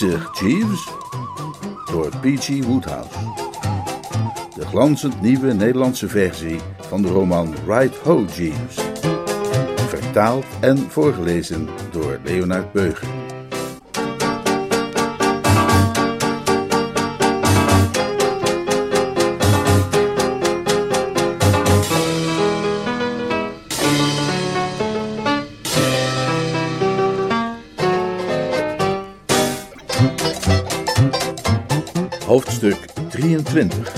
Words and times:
Bezig, 0.00 0.40
Jeeves. 0.40 0.88
Door 1.90 2.08
P.G. 2.20 2.64
Woodhouse. 2.64 3.18
De 4.54 4.66
glanzend 4.66 5.20
nieuwe 5.20 5.52
Nederlandse 5.52 6.08
versie 6.08 6.60
van 6.80 7.02
de 7.02 7.08
roman 7.08 7.54
Right 7.66 7.96
Ho, 7.96 8.24
Jeeves. 8.36 8.78
Vertaald 9.88 10.44
en 10.60 10.78
voorgelezen 10.78 11.68
door 11.90 12.18
Leonard 12.24 12.72
Beuger. 12.72 13.19
23. 33.42 33.92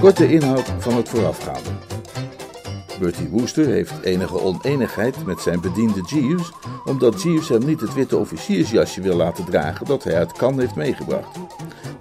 Korte 0.00 0.28
inhoud 0.28 0.72
van 0.78 0.96
het 0.96 1.08
voorafgaande. 1.08 1.68
Bertie 3.00 3.28
Wooster 3.28 3.66
heeft 3.66 3.92
enige 4.02 4.40
oneenigheid 4.40 5.26
met 5.26 5.40
zijn 5.40 5.60
bediende 5.60 6.00
Jeeves, 6.00 6.52
omdat 6.84 7.22
Jeeves 7.22 7.48
hem 7.48 7.64
niet 7.64 7.80
het 7.80 7.94
witte 7.94 8.16
officiersjasje 8.16 9.00
wil 9.00 9.16
laten 9.16 9.44
dragen 9.44 9.86
dat 9.86 10.04
hij 10.04 10.14
uit 10.14 10.32
Cannes 10.32 10.60
heeft 10.60 10.74
meegebracht. 10.74 11.36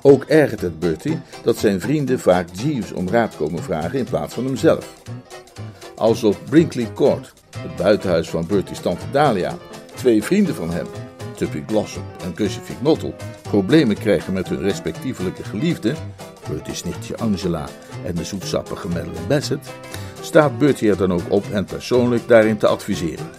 Ook 0.01 0.23
ergert 0.23 0.61
het 0.61 0.79
Bertie 0.79 1.19
dat 1.43 1.57
zijn 1.57 1.81
vrienden 1.81 2.19
vaak 2.19 2.47
Jeeves 2.51 2.91
om 2.91 3.09
raad 3.09 3.35
komen 3.35 3.63
vragen 3.63 3.99
in 3.99 4.05
plaats 4.05 4.33
van 4.33 4.45
hemzelf. 4.45 4.93
Als 5.95 6.23
op 6.23 6.37
Brinkley 6.49 6.91
Court, 6.93 7.33
het 7.57 7.75
buitenhuis 7.75 8.29
van 8.29 8.47
Bertie's 8.47 8.79
tante 8.79 9.05
Dahlia, 9.11 9.57
twee 9.95 10.23
vrienden 10.23 10.55
van 10.55 10.69
hem, 10.69 10.85
Tuppy 11.35 11.63
Glossop 11.67 12.03
en 12.23 12.35
Gussie 12.35 12.61
Fignottel, 12.61 13.15
problemen 13.41 13.97
krijgen 13.97 14.33
met 14.33 14.49
hun 14.49 14.61
respectievelijke 14.61 15.43
geliefden, 15.43 15.95
Bertie's 16.49 16.83
nichtje 16.83 17.17
Angela 17.17 17.65
en 18.05 18.15
de 18.15 18.23
zoetsappige 18.23 18.87
Madeleine 18.87 19.27
Bassett, 19.27 19.69
staat 20.21 20.57
Bertie 20.57 20.89
er 20.89 20.97
dan 20.97 21.13
ook 21.13 21.29
op 21.29 21.43
hen 21.49 21.65
persoonlijk 21.65 22.27
daarin 22.27 22.57
te 22.57 22.67
adviseren. 22.67 23.29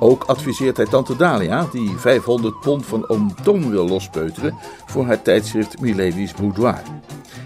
Ook 0.00 0.24
adviseert 0.24 0.76
hij 0.76 0.86
tante 0.86 1.16
Dahlia, 1.16 1.68
die 1.72 1.96
500 1.96 2.60
pond 2.60 2.86
van 2.86 3.08
oom 3.08 3.34
Tom 3.42 3.70
wil 3.70 3.88
lospeuteren 3.88 4.54
voor 4.86 5.06
haar 5.06 5.22
tijdschrift 5.22 5.80
Milady's 5.80 6.34
Boudoir. 6.34 6.82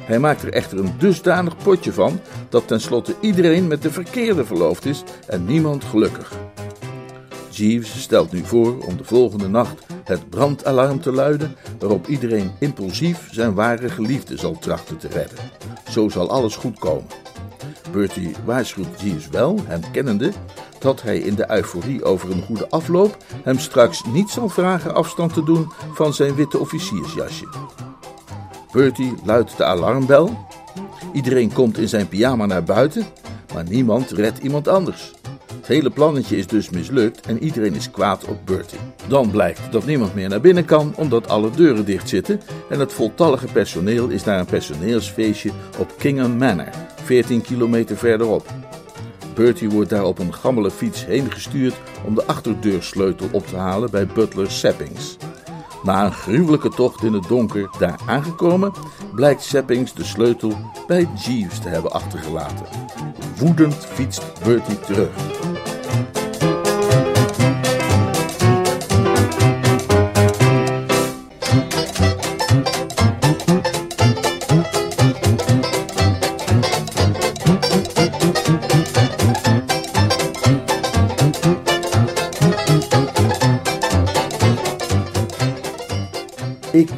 Hij 0.03 0.19
maakt 0.19 0.43
er 0.43 0.53
echter 0.53 0.79
een 0.79 0.95
dusdanig 0.99 1.57
potje 1.57 1.93
van 1.93 2.21
dat 2.49 2.67
tenslotte 2.67 3.15
iedereen 3.21 3.67
met 3.67 3.83
de 3.83 3.91
verkeerde 3.91 4.45
verloofd 4.45 4.85
is 4.85 5.03
en 5.27 5.45
niemand 5.45 5.85
gelukkig. 5.85 6.33
Jeeves 7.51 8.01
stelt 8.03 8.33
nu 8.33 8.45
voor 8.45 8.85
om 8.85 8.97
de 8.97 9.05
volgende 9.05 9.49
nacht 9.49 9.85
het 10.05 10.31
brandalarm 10.31 11.01
te 11.01 11.13
luiden, 11.13 11.57
waarop 11.79 12.07
iedereen 12.07 12.53
impulsief 12.59 13.29
zijn 13.31 13.55
ware 13.55 13.89
geliefde 13.89 14.37
zal 14.37 14.59
trachten 14.59 14.97
te 14.97 15.09
redden. 15.09 15.39
Zo 15.91 16.09
zal 16.09 16.31
alles 16.31 16.57
goed 16.57 16.79
komen. 16.79 17.07
Bertie 17.93 18.35
waarschuwt 18.45 19.01
Jeeves 19.01 19.29
wel, 19.29 19.59
hem 19.65 19.81
kennende, 19.93 20.33
dat 20.79 21.03
hij 21.03 21.19
in 21.19 21.35
de 21.35 21.51
euforie 21.51 22.05
over 22.05 22.31
een 22.31 22.43
goede 22.43 22.69
afloop 22.69 23.17
hem 23.43 23.59
straks 23.59 24.05
niet 24.05 24.31
zal 24.31 24.49
vragen 24.49 24.95
afstand 24.95 25.35
te 25.35 25.45
doen 25.45 25.73
van 25.93 26.15
zijn 26.15 26.35
witte 26.35 26.59
officiersjasje. 26.59 27.47
Bertie 28.73 29.15
luidt 29.25 29.57
de 29.57 29.65
alarmbel. 29.65 30.47
Iedereen 31.13 31.53
komt 31.53 31.79
in 31.79 31.89
zijn 31.89 32.09
pyjama 32.09 32.47
naar 32.47 32.65
buiten, 32.65 33.07
maar 33.55 33.65
niemand 33.69 34.11
redt 34.11 34.39
iemand 34.39 34.69
anders. 34.69 35.13
Het 35.57 35.67
hele 35.67 35.91
plannetje 35.91 36.37
is 36.37 36.47
dus 36.47 36.71
mislukt 36.71 37.27
en 37.27 37.43
iedereen 37.43 37.75
is 37.75 37.91
kwaad 37.91 38.25
op 38.25 38.39
Bertie. 38.45 38.79
Dan 39.09 39.31
blijkt 39.31 39.73
dat 39.73 39.87
niemand 39.87 40.15
meer 40.15 40.29
naar 40.29 40.41
binnen 40.41 40.65
kan 40.65 40.93
omdat 40.97 41.29
alle 41.29 41.51
deuren 41.51 41.85
dicht 41.85 42.09
zitten 42.09 42.41
en 42.71 42.81
het 42.81 42.93
voltallige 42.93 43.47
personeel 43.47 44.09
is 44.09 44.25
naar 44.25 44.39
een 44.39 44.47
personeelsfeestje 44.47 45.51
op 45.79 45.95
Kingham 45.99 46.37
Manor, 46.37 46.71
14 47.05 47.43
kilometer 47.43 47.97
verderop. 47.97 48.47
Bertie 49.35 49.71
wordt 49.71 49.91
daar 49.91 50.05
op 50.05 50.19
een 50.19 50.35
gammele 50.35 50.71
fiets 50.71 51.07
heen 51.07 51.33
gestuurd 51.33 51.75
om 52.07 52.15
de 52.15 52.25
achterdeursleutel 52.27 53.29
op 53.33 53.47
te 53.47 53.57
halen 53.57 53.91
bij 53.91 54.07
butler 54.07 54.51
Sappings. 54.51 55.17
Na 55.83 56.05
een 56.05 56.13
gruwelijke 56.13 56.69
tocht 56.69 57.03
in 57.03 57.13
het 57.13 57.29
donker 57.29 57.71
daar 57.79 58.01
aangekomen, 58.07 58.73
blijkt 59.15 59.43
Sappings 59.43 59.95
de 59.95 60.05
sleutel 60.05 60.53
bij 60.87 61.09
Jeeves 61.15 61.59
te 61.59 61.69
hebben 61.69 61.93
achtergelaten. 61.93 62.67
Woedend 63.37 63.75
fietst 63.75 64.43
Bertie 64.45 64.81
terug. 64.81 65.11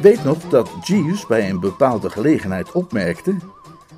Weet 0.05 0.23
nog 0.23 0.49
dat 0.49 0.71
Jeeves 0.83 1.27
bij 1.27 1.49
een 1.49 1.59
bepaalde 1.59 2.09
gelegenheid 2.09 2.71
opmerkte. 2.71 3.31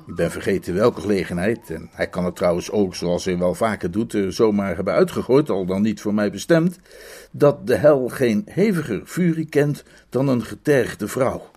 Ik 0.06 0.14
ben 0.14 0.30
vergeten 0.30 0.74
welke 0.74 1.00
gelegenheid, 1.00 1.70
en 1.70 1.88
hij 1.92 2.08
kan 2.08 2.24
het 2.24 2.36
trouwens 2.36 2.70
ook, 2.70 2.94
zoals 2.94 3.24
hij 3.24 3.38
wel 3.38 3.54
vaker 3.54 3.90
doet, 3.90 4.12
er 4.12 4.32
zomaar 4.32 4.74
hebben 4.74 4.94
uitgegooid, 4.94 5.50
al 5.50 5.66
dan 5.66 5.82
niet 5.82 6.00
voor 6.00 6.14
mij 6.14 6.30
bestemd, 6.30 6.78
dat 7.30 7.66
de 7.66 7.74
hel 7.74 8.08
geen 8.08 8.46
heviger 8.50 9.02
furie 9.04 9.48
kent 9.48 9.84
dan 10.08 10.28
een 10.28 10.42
getergde 10.42 11.08
vrouw. 11.08 11.50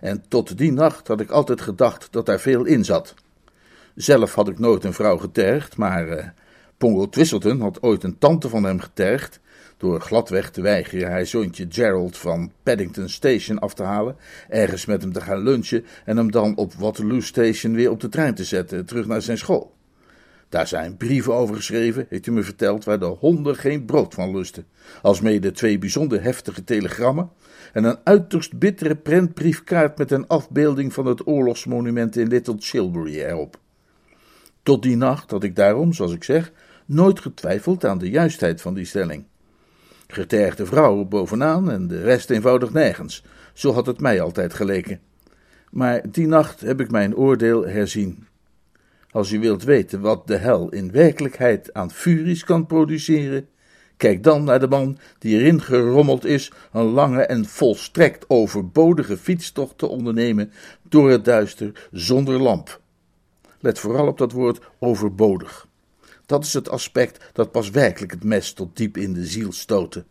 En 0.00 0.24
tot 0.28 0.58
die 0.58 0.72
nacht 0.72 1.08
had 1.08 1.20
ik 1.20 1.30
altijd 1.30 1.60
gedacht 1.60 2.08
dat 2.10 2.26
daar 2.26 2.40
veel 2.40 2.64
in 2.64 2.84
zat. 2.84 3.14
Zelf 3.94 4.34
had 4.34 4.48
ik 4.48 4.58
nooit 4.58 4.84
een 4.84 4.92
vrouw 4.92 5.16
getergd, 5.16 5.76
maar 5.76 6.08
uh, 6.08 6.24
Pongo 6.76 7.08
Twistleton 7.08 7.60
had 7.60 7.82
ooit 7.82 8.04
een 8.04 8.18
tante 8.18 8.48
van 8.48 8.64
hem 8.64 8.80
getergd, 8.80 9.40
door 9.78 10.00
gladweg 10.00 10.50
te 10.50 10.60
weigeren 10.60 11.10
haar 11.10 11.26
zoontje 11.26 11.66
Gerald 11.68 12.16
van 12.16 12.52
Paddington 12.62 13.08
Station 13.08 13.58
af 13.58 13.74
te 13.74 13.82
halen, 13.82 14.16
ergens 14.48 14.86
met 14.86 15.02
hem 15.02 15.12
te 15.12 15.20
gaan 15.20 15.42
lunchen 15.42 15.84
en 16.04 16.16
hem 16.16 16.30
dan 16.30 16.56
op 16.56 16.74
Waterloo 16.74 17.20
Station 17.20 17.74
weer 17.74 17.90
op 17.90 18.00
de 18.00 18.08
trein 18.08 18.34
te 18.34 18.44
zetten, 18.44 18.86
terug 18.86 19.06
naar 19.06 19.22
zijn 19.22 19.38
school. 19.38 19.76
Daar 20.48 20.66
zijn 20.66 20.96
brieven 20.96 21.34
over 21.34 21.54
geschreven, 21.54 22.06
heeft 22.08 22.26
u 22.26 22.32
me 22.32 22.42
verteld, 22.42 22.84
waar 22.84 22.98
de 22.98 23.04
honden 23.04 23.56
geen 23.56 23.84
brood 23.84 24.14
van 24.14 24.36
lusten, 24.36 24.66
alsmede 25.02 25.50
twee 25.50 25.78
bijzonder 25.78 26.22
heftige 26.22 26.64
telegrammen 26.64 27.30
en 27.72 27.84
een 27.84 27.98
uiterst 28.04 28.58
bittere 28.58 28.96
prentbriefkaart 28.96 29.98
met 29.98 30.10
een 30.10 30.26
afbeelding 30.26 30.92
van 30.92 31.06
het 31.06 31.26
oorlogsmonument 31.26 32.16
in 32.16 32.28
Little 32.28 32.56
Chilbury 32.58 33.20
erop. 33.20 33.58
Tot 34.62 34.82
die 34.82 34.96
nacht 34.96 35.30
had 35.30 35.42
ik 35.42 35.56
daarom, 35.56 35.92
zoals 35.92 36.12
ik 36.12 36.24
zeg, 36.24 36.52
nooit 36.86 37.20
getwijfeld 37.20 37.84
aan 37.84 37.98
de 37.98 38.10
juistheid 38.10 38.60
van 38.60 38.74
die 38.74 38.84
stelling. 38.84 39.24
Getergde 40.12 40.66
vrouwen 40.66 41.08
bovenaan 41.08 41.70
en 41.70 41.88
de 41.88 42.02
rest 42.02 42.30
eenvoudig 42.30 42.72
nergens. 42.72 43.24
Zo 43.52 43.72
had 43.72 43.86
het 43.86 44.00
mij 44.00 44.20
altijd 44.20 44.54
geleken. 44.54 45.00
Maar 45.70 46.02
die 46.10 46.26
nacht 46.26 46.60
heb 46.60 46.80
ik 46.80 46.90
mijn 46.90 47.16
oordeel 47.16 47.66
herzien. 47.66 48.26
Als 49.10 49.32
u 49.32 49.38
wilt 49.38 49.64
weten 49.64 50.00
wat 50.00 50.26
de 50.26 50.36
hel 50.36 50.68
in 50.68 50.90
werkelijkheid 50.90 51.74
aan 51.74 51.90
furies 51.90 52.44
kan 52.44 52.66
produceren, 52.66 53.48
kijk 53.96 54.22
dan 54.22 54.44
naar 54.44 54.60
de 54.60 54.68
man 54.68 54.98
die 55.18 55.38
erin 55.38 55.60
gerommeld 55.60 56.24
is 56.24 56.52
een 56.72 56.84
lange 56.84 57.22
en 57.22 57.44
volstrekt 57.44 58.24
overbodige 58.28 59.16
fietstocht 59.16 59.78
te 59.78 59.86
ondernemen 59.86 60.52
door 60.82 61.10
het 61.10 61.24
duister 61.24 61.88
zonder 61.90 62.40
lamp. 62.40 62.80
Let 63.60 63.78
vooral 63.78 64.06
op 64.06 64.18
dat 64.18 64.32
woord 64.32 64.60
overbodig. 64.78 65.67
Dat 66.28 66.44
is 66.44 66.54
het 66.54 66.68
aspect 66.68 67.30
dat 67.32 67.50
pas 67.50 67.70
werkelijk 67.70 68.12
het 68.12 68.24
mes 68.24 68.52
tot 68.52 68.76
diep 68.76 68.96
in 68.96 69.12
de 69.12 69.24
ziel 69.24 69.52
stoten. 69.52 70.04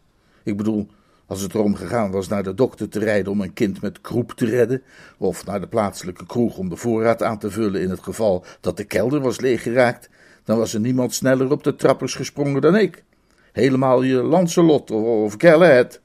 Ik 0.44 0.58
bedoel, 0.58 0.88
Als 1.26 1.42
het 1.42 1.54
erom 1.54 1.76
gegaan 1.76 2.12
was 2.12 2.28
naar 2.28 2.44
de 2.44 2.54
dokter 2.54 2.90
te 2.90 3.00
rijden 3.00 3.32
om 3.32 3.42
een 3.42 3.54
kind 3.54 3.82
met 3.82 4.02
kroep 4.02 4.32
te 4.32 4.46
redden, 4.46 4.82
of 5.18 5.46
naar 5.46 5.60
de 5.60 5.68
plaatselijke 5.68 6.26
kroeg 6.26 6.58
om 6.58 6.70
de 6.70 6.76
voorraad 6.76 7.24
aan 7.24 7.40
te 7.40 7.52
vullen 7.52 7.82
in 7.82 7.90
het 7.90 8.00
geval 8.00 8.46
dat 8.62 8.78
de 8.78 8.84
kelder 8.84 9.20
was 9.20 9.40
leeggeraakt, 9.40 10.10
dan 10.44 10.58
was 10.58 10.74
er 10.74 10.80
niemand 10.80 11.14
sneller 11.14 11.52
op 11.52 11.64
de 11.64 11.76
trappers 11.76 12.16
gesprongen 12.16 12.62
dan 12.62 12.76
ik. 12.76 13.04
Helemaal 13.52 14.02
je 14.02 14.24
Lancelot 14.24 14.92
of 14.92 15.36
Galahad. 15.38 16.02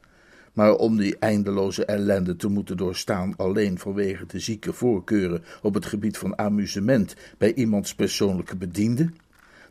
Maar 0.53 0.75
om 0.75 0.97
die 0.97 1.17
eindeloze 1.19 1.85
ellende 1.85 2.37
te 2.37 2.49
moeten 2.49 2.77
doorstaan 2.77 3.35
alleen 3.37 3.79
vanwege 3.79 4.27
de 4.27 4.39
zieke 4.39 4.73
voorkeuren 4.73 5.45
op 5.63 5.75
het 5.75 5.87
gebied 5.87 6.19
van 6.19 6.39
amusement 6.39 7.15
bij 7.39 7.55
iemands 7.55 7.95
persoonlijke 7.95 8.57
bediende, 8.57 9.11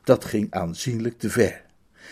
dat 0.03 0.25
ging 0.25 0.47
aanzienlijk 0.51 1.17
te 1.17 1.29
ver. 1.29 1.61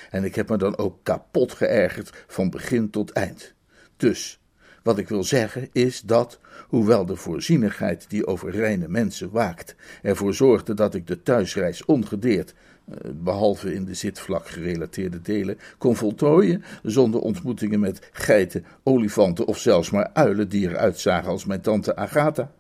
En 0.09 0.23
ik 0.23 0.35
heb 0.35 0.49
me 0.49 0.57
dan 0.57 0.77
ook 0.77 0.99
kapot 1.03 1.53
geërgerd 1.53 2.23
van 2.27 2.49
begin 2.49 2.89
tot 2.89 3.11
eind. 3.11 3.53
Dus, 3.97 4.39
wat 4.83 4.97
ik 4.97 5.09
wil 5.09 5.23
zeggen 5.23 5.69
is 5.71 6.01
dat, 6.01 6.39
hoewel 6.67 7.05
de 7.05 7.15
voorzienigheid 7.15 8.09
die 8.09 8.27
over 8.27 8.51
reine 8.51 8.87
mensen 8.87 9.31
waakt, 9.31 9.75
ervoor 10.01 10.33
zorgde 10.33 10.73
dat 10.73 10.95
ik 10.95 11.07
de 11.07 11.23
thuisreis 11.23 11.85
ongedeerd, 11.85 12.53
eh, 12.85 12.95
behalve 13.13 13.73
in 13.73 13.85
de 13.85 13.93
zitvlak 13.93 14.47
gerelateerde 14.47 15.21
delen, 15.21 15.57
kon 15.77 15.95
voltooien, 15.95 16.63
zonder 16.83 17.21
ontmoetingen 17.21 17.79
met 17.79 18.09
geiten, 18.11 18.65
olifanten 18.83 19.45
of 19.45 19.57
zelfs 19.57 19.89
maar 19.89 20.09
uilen 20.13 20.49
die 20.49 20.69
eruit 20.69 20.99
zagen 20.99 21.29
als 21.29 21.45
mijn 21.45 21.61
tante 21.61 21.95
Agatha. 21.95 22.51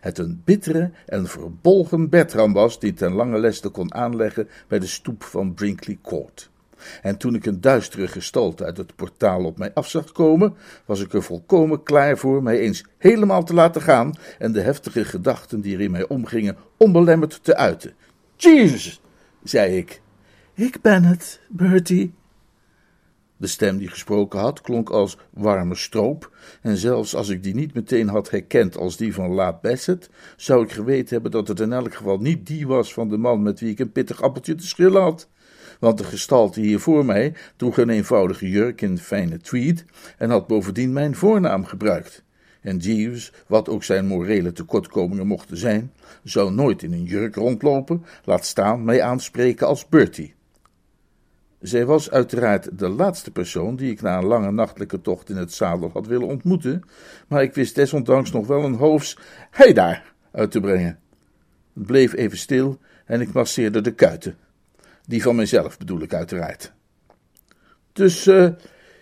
Het 0.00 0.18
een 0.18 0.42
bittere 0.44 0.90
en 1.06 1.26
verbolgen 1.26 2.08
Bertram 2.08 2.52
was 2.52 2.80
die 2.80 2.92
ten 2.92 3.12
lange 3.12 3.38
leste 3.38 3.68
kon 3.68 3.94
aanleggen 3.94 4.48
bij 4.68 4.78
de 4.78 4.86
stoep 4.86 5.22
van 5.22 5.54
Brinkley 5.54 5.98
Court. 6.02 6.50
En 7.02 7.16
toen 7.16 7.34
ik 7.34 7.46
een 7.46 7.60
duistere 7.60 8.08
gestalte 8.08 8.64
uit 8.64 8.76
het 8.76 8.96
portaal 8.96 9.44
op 9.44 9.58
mij 9.58 9.74
af 9.74 9.88
zag 9.88 10.12
komen, 10.12 10.54
was 10.84 11.00
ik 11.00 11.12
er 11.12 11.22
volkomen 11.22 11.82
klaar 11.82 12.18
voor 12.18 12.42
mij 12.42 12.58
eens 12.58 12.84
helemaal 12.98 13.44
te 13.44 13.54
laten 13.54 13.82
gaan 13.82 14.14
en 14.38 14.52
de 14.52 14.60
heftige 14.60 15.04
gedachten 15.04 15.60
die 15.60 15.74
er 15.74 15.80
in 15.80 15.90
mij 15.90 16.08
omgingen 16.08 16.56
onbelemmerd 16.76 17.44
te 17.44 17.56
uiten. 17.56 17.94
Jezus, 18.36 19.00
zei 19.42 19.76
ik. 19.76 20.00
Ik 20.54 20.80
ben 20.80 21.04
het, 21.04 21.40
Bertie. 21.48 22.12
De 23.38 23.46
stem 23.46 23.78
die 23.78 23.88
gesproken 23.88 24.40
had 24.40 24.60
klonk 24.60 24.90
als 24.90 25.18
warme 25.30 25.74
stroop, 25.74 26.36
en 26.62 26.76
zelfs 26.76 27.14
als 27.14 27.28
ik 27.28 27.42
die 27.42 27.54
niet 27.54 27.74
meteen 27.74 28.08
had 28.08 28.30
herkend 28.30 28.76
als 28.76 28.96
die 28.96 29.14
van 29.14 29.30
La 29.30 29.58
Bassett, 29.62 30.10
zou 30.36 30.64
ik 30.64 30.72
geweten 30.72 31.08
hebben 31.08 31.30
dat 31.30 31.48
het 31.48 31.60
in 31.60 31.72
elk 31.72 31.94
geval 31.94 32.18
niet 32.18 32.46
die 32.46 32.66
was 32.66 32.92
van 32.92 33.08
de 33.08 33.16
man 33.16 33.42
met 33.42 33.60
wie 33.60 33.70
ik 33.70 33.78
een 33.78 33.92
pittig 33.92 34.22
appeltje 34.22 34.54
te 34.54 34.66
schillen 34.66 35.02
had 35.02 35.28
want 35.78 35.98
de 35.98 36.04
gestalte 36.04 36.60
hier 36.60 36.80
voor 36.80 37.04
mij 37.04 37.34
droeg 37.56 37.78
een 37.78 37.88
eenvoudige 37.88 38.48
jurk 38.48 38.80
in 38.80 38.98
fijne 38.98 39.38
tweed 39.38 39.84
en 40.18 40.30
had 40.30 40.46
bovendien 40.46 40.92
mijn 40.92 41.14
voornaam 41.14 41.64
gebruikt. 41.64 42.24
En 42.60 42.76
Jeeves, 42.76 43.32
wat 43.46 43.68
ook 43.68 43.84
zijn 43.84 44.06
morele 44.06 44.52
tekortkomingen 44.52 45.26
mochten 45.26 45.56
zijn, 45.56 45.92
zou 46.24 46.52
nooit 46.52 46.82
in 46.82 46.92
een 46.92 47.04
jurk 47.04 47.34
rondlopen, 47.34 48.04
laat 48.24 48.46
staan 48.46 48.84
mij 48.84 49.02
aanspreken 49.02 49.66
als 49.66 49.88
Bertie. 49.88 50.34
Zij 51.60 51.86
was 51.86 52.10
uiteraard 52.10 52.78
de 52.78 52.88
laatste 52.88 53.30
persoon 53.30 53.76
die 53.76 53.90
ik 53.90 54.00
na 54.00 54.18
een 54.18 54.24
lange 54.24 54.50
nachtelijke 54.50 55.00
tocht 55.00 55.30
in 55.30 55.36
het 55.36 55.52
zadel 55.52 55.90
had 55.92 56.06
willen 56.06 56.26
ontmoeten, 56.26 56.82
maar 57.28 57.42
ik 57.42 57.54
wist 57.54 57.74
desondanks 57.74 58.32
nog 58.32 58.46
wel 58.46 58.64
een 58.64 58.74
hoofs 58.74 59.18
Hé 59.50 59.72
daar 59.72 60.14
uit 60.32 60.50
te 60.50 60.60
brengen. 60.60 60.98
Het 61.74 61.86
bleef 61.86 62.14
even 62.14 62.38
stil 62.38 62.78
en 63.04 63.20
ik 63.20 63.32
masseerde 63.32 63.80
de 63.80 63.94
kuiten. 63.94 64.36
Die 65.06 65.22
van 65.22 65.36
mijzelf 65.36 65.78
bedoel 65.78 66.02
ik 66.02 66.14
uiteraard. 66.14 66.72
Dus 67.92 68.26
uh, 68.26 68.48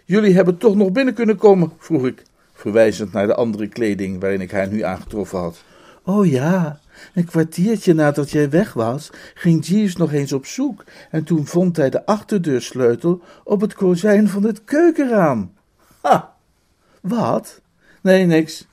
jullie 0.04 0.34
hebben 0.34 0.56
toch 0.56 0.76
nog 0.76 0.92
binnen 0.92 1.14
kunnen 1.14 1.36
komen? 1.36 1.72
vroeg 1.78 2.06
ik, 2.06 2.22
verwijzend 2.52 3.12
naar 3.12 3.26
de 3.26 3.34
andere 3.34 3.68
kleding 3.68 4.20
waarin 4.20 4.40
ik 4.40 4.50
haar 4.50 4.68
nu 4.68 4.82
aangetroffen 4.82 5.38
had. 5.38 5.64
Oh 6.04 6.26
ja, 6.26 6.80
een 7.14 7.24
kwartiertje 7.24 7.94
nadat 7.94 8.30
jij 8.30 8.50
weg 8.50 8.72
was, 8.72 9.10
ging 9.34 9.66
Jeeves 9.66 9.96
nog 9.96 10.12
eens 10.12 10.32
op 10.32 10.46
zoek 10.46 10.84
en 11.10 11.24
toen 11.24 11.46
vond 11.46 11.76
hij 11.76 11.90
de 11.90 12.06
achterdeursleutel 12.06 13.22
op 13.44 13.60
het 13.60 13.74
kozijn 13.74 14.28
van 14.28 14.42
het 14.42 14.64
keukenraam. 14.64 15.52
Ha! 16.00 16.36
Wat? 17.00 17.60
Nee, 18.02 18.26
niks. 18.26 18.66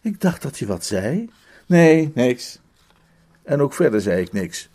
Ik 0.00 0.20
dacht 0.20 0.42
dat 0.42 0.58
je 0.58 0.66
wat 0.66 0.84
zei. 0.84 1.30
Nee, 1.66 2.10
niks. 2.14 2.60
En 3.42 3.60
ook 3.60 3.74
verder 3.74 4.00
zei 4.00 4.20
ik 4.20 4.32
niks 4.32 4.70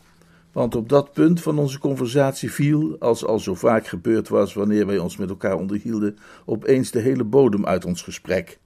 want 0.55 0.75
op 0.75 0.89
dat 0.89 1.13
punt 1.13 1.41
van 1.41 1.59
onze 1.59 1.79
conversatie 1.79 2.51
viel, 2.51 2.95
als 2.99 3.25
al 3.25 3.39
zo 3.39 3.55
vaak 3.55 3.87
gebeurd 3.87 4.27
was 4.27 4.53
wanneer 4.53 4.85
wij 4.85 4.97
ons 4.97 5.17
met 5.17 5.29
elkaar 5.29 5.55
onderhielden, 5.55 6.17
opeens 6.45 6.91
de 6.91 6.99
hele 6.99 7.23
bodem 7.23 7.65
uit 7.65 7.85
ons 7.85 8.01
gesprek. 8.01 8.59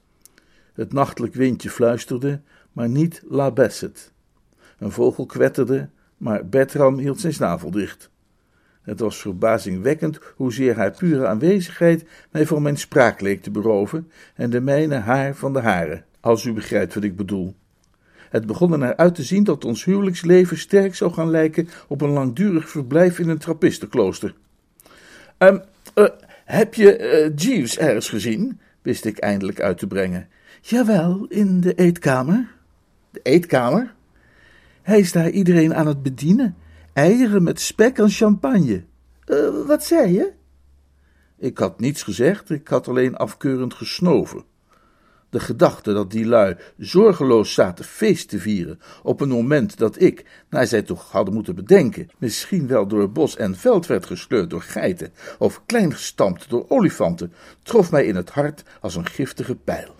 Het 0.74 0.94
nachtelijk 0.94 1.34
windje 1.34 1.70
fluisterde, 1.70 2.42
maar 2.72 2.90
niet 2.90 3.24
La 3.30 3.52
Bassett. 3.52 4.12
Een 4.80 4.92
vogel 4.92 5.26
kwetterde, 5.26 5.90
maar 6.18 6.46
Bertram 6.46 6.98
hield 6.98 7.20
zijn 7.20 7.34
snavel 7.34 7.72
dicht. 7.72 8.10
Het 8.81 9.00
was 9.00 9.18
verbazingwekkend 9.18 10.20
hoezeer 10.36 10.76
haar 10.76 10.92
pure 10.92 11.28
aanwezigheid 11.28 12.06
mij 12.31 12.46
van 12.46 12.62
mijn 12.62 12.78
spraak 12.78 13.22
leek 13.22 13.42
te 13.42 13.52
beroven 13.52 14.12
en 14.36 14.50
de 14.50 14.62
mijne 14.62 14.96
haar 14.96 15.36
van 15.36 15.54
de 15.54 15.60
hare, 15.60 16.04
als 16.20 16.46
u 16.46 16.54
begrijpt 16.54 16.94
wat 16.94 17.04
ik 17.04 17.16
bedoel. 17.16 17.56
Het 18.30 18.46
begon 18.46 18.72
er 18.72 18.78
naar 18.78 18.96
uit 18.96 19.16
te 19.16 19.24
zien 19.24 19.44
dat 19.44 19.66
ons 19.66 19.84
huwelijksleven 19.84 20.58
sterk 20.58 20.96
zou 20.96 21.14
gaan 21.14 21.30
lijken 21.30 21.70
op 21.88 22.02
een 22.02 22.10
langdurig 22.10 22.70
verblijf 22.70 23.20
in 23.20 23.30
een 23.30 23.38
trappistenklooster. 23.38 24.34
Um, 25.38 25.62
uh, 25.96 26.06
heb 26.46 26.74
je 26.74 27.00
uh, 27.00 27.36
Jeeves 27.36 27.78
ergens 27.78 28.10
gezien? 28.10 28.60
wist 28.81 29.06
ik 29.06 29.18
eindelijk 29.18 29.62
uit 29.62 29.78
te 29.78 29.88
brengen. 29.88 30.28
Jawel, 30.62 31.26
in 31.30 31.62
de 31.62 31.74
eetkamer. 31.74 32.48
De 33.12 33.20
eetkamer? 33.24 33.94
Hij 34.89 35.00
is 35.00 35.12
daar 35.12 35.30
iedereen 35.30 35.75
aan 35.75 35.88
het 35.88 36.03
bedienen. 36.03 36.56
Eieren 36.94 37.44
met 37.44 37.59
spek 37.59 37.97
en 37.97 38.09
champagne. 38.09 38.83
Uh, 39.27 39.65
wat 39.68 39.83
zei 39.83 40.13
je? 40.13 40.31
Ik 41.38 41.57
had 41.57 41.80
niets 41.80 42.03
gezegd, 42.03 42.50
ik 42.50 42.68
had 42.68 42.88
alleen 42.88 43.15
afkeurend 43.15 43.74
gesnoven. 43.74 44.44
De 45.30 45.39
gedachte 45.39 45.94
dat 45.94 46.12
die 46.12 46.25
lui 46.25 46.56
zorgeloos 46.77 47.53
zaten 47.53 47.86
feest 47.86 48.30
te 48.30 48.39
vieren 48.39 48.80
op 49.03 49.21
een 49.21 49.30
moment 49.30 49.77
dat 49.77 50.01
ik, 50.01 50.25
naar 50.50 50.68
zij 50.68 50.81
toch 50.81 51.12
hadden 51.12 51.33
moeten 51.33 51.56
bedenken, 51.56 52.09
misschien 52.18 52.68
wel 52.68 52.88
door 52.88 53.12
bos 53.12 53.35
en 53.35 53.56
veld 53.56 53.88
werd 53.88 54.06
gesleurd 54.06 54.50
door 54.50 54.62
geiten 54.62 55.13
of 55.39 55.65
kleingestampt 55.65 56.50
door 56.50 56.65
olifanten, 56.68 57.33
trof 57.63 57.92
mij 57.92 58.06
in 58.06 58.15
het 58.15 58.30
hart 58.30 58.63
als 58.81 58.95
een 58.95 59.07
giftige 59.07 59.56
pijl. 59.56 59.95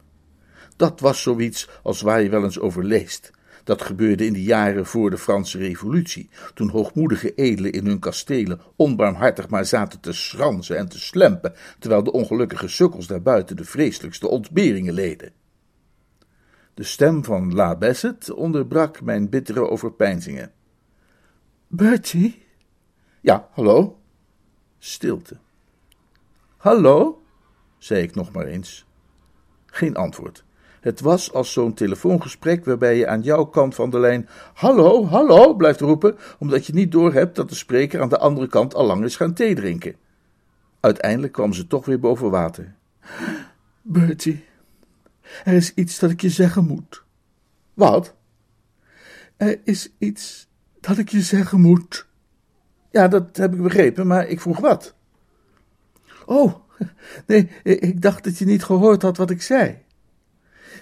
Dat 0.76 1.00
was 1.00 1.22
zoiets 1.22 1.70
als 1.84 2.02
waar 2.02 2.22
je 2.22 2.30
wel 2.30 2.44
eens 2.44 2.60
over 2.60 2.84
leest, 2.84 3.32
dat 3.70 3.82
gebeurde 3.82 4.26
in 4.26 4.34
de 4.34 4.44
jaren 4.44 4.86
voor 4.86 5.10
de 5.10 5.18
Franse 5.18 5.58
Revolutie, 5.58 6.30
toen 6.54 6.70
hoogmoedige 6.70 7.34
edelen 7.34 7.72
in 7.72 7.86
hun 7.86 8.00
kastelen 8.00 8.62
onbarmhartig 8.76 9.50
maar 9.50 9.66
zaten 9.66 10.00
te 10.00 10.14
schransen 10.14 10.78
en 10.78 10.90
te 10.90 11.00
slempen, 11.00 11.54
terwijl 11.80 12.04
de 12.04 12.12
ongelukkige 12.12 12.68
sukkels 12.68 13.08
daarbuiten 13.08 13.56
de 13.56 13.64
vreselijkste 13.64 14.28
ontberingen 14.28 14.94
leden. 14.94 15.32
De 16.74 16.84
stem 16.84 17.24
van 17.24 17.54
La 17.54 17.76
Bassett 17.76 18.32
onderbrak 18.32 19.02
mijn 19.02 19.30
bittere 19.30 19.70
overpeinzingen. 19.70 20.52
Bertie? 21.68 22.46
Ja, 23.22 23.50
hallo? 23.52 24.00
Stilte. 24.78 25.38
Hallo? 26.58 27.22
zei 27.78 28.02
ik 28.02 28.16
nog 28.16 28.32
maar 28.32 28.46
eens. 28.46 28.86
Geen 29.66 29.96
antwoord. 29.96 30.44
Het 30.82 31.00
was 31.00 31.34
als 31.34 31.54
zo'n 31.54 31.74
telefoongesprek 31.74 32.66
waarbij 32.66 32.98
je 32.98 33.08
aan 33.08 33.22
jouw 33.22 33.46
kant 33.46 33.76
van 33.76 33.90
de 33.90 34.00
lijn 34.00 34.30
hallo, 34.54 35.06
hallo 35.06 35.54
blijft 35.54 35.80
roepen, 35.80 36.18
omdat 36.40 36.66
je 36.66 36.74
niet 36.74 36.92
doorhebt 36.92 37.36
dat 37.36 37.50
de 37.50 37.56
spreker 37.56 38.02
aan 38.02 38.10
de 38.10 38.18
andere 38.18 38.48
kant 38.48 38.74
al 38.74 38.86
lang 38.86 39.04
is 39.04 39.16
gaan 39.16 39.34
thee 39.34 39.56
drinken. 39.56 39.96
Uiteindelijk 40.80 41.34
kwam 41.34 41.54
ze 41.54 41.68
toch 41.68 41.86
weer 41.86 42.00
boven 42.00 42.30
water. 42.30 42.76
Bertie, 43.82 44.46
er 45.44 45.54
is 45.54 45.74
iets 45.74 46.00
dat 46.00 46.10
ik 46.10 46.22
je 46.22 46.30
zeggen 46.30 46.66
moet. 46.66 47.04
Wat? 47.74 48.16
Er 49.38 49.60
is 49.64 49.90
iets 49.98 50.48
dat 50.80 50.98
ik 50.98 51.10
je 51.10 51.22
zeggen 51.22 51.62
moet. 51.62 52.08
Ja, 52.92 53.08
dat 53.08 53.38
heb 53.38 53.54
ik 53.54 53.62
begrepen, 53.62 54.08
maar 54.08 54.28
ik 54.28 54.42
vroeg 54.42 54.60
wat. 54.60 54.96
Oh, 56.26 56.54
nee, 57.28 57.50
ik 57.64 58.02
dacht 58.02 58.24
dat 58.24 58.38
je 58.38 58.46
niet 58.46 58.64
gehoord 58.64 59.02
had 59.02 59.18
wat 59.18 59.30
ik 59.30 59.42
zei. 59.42 59.78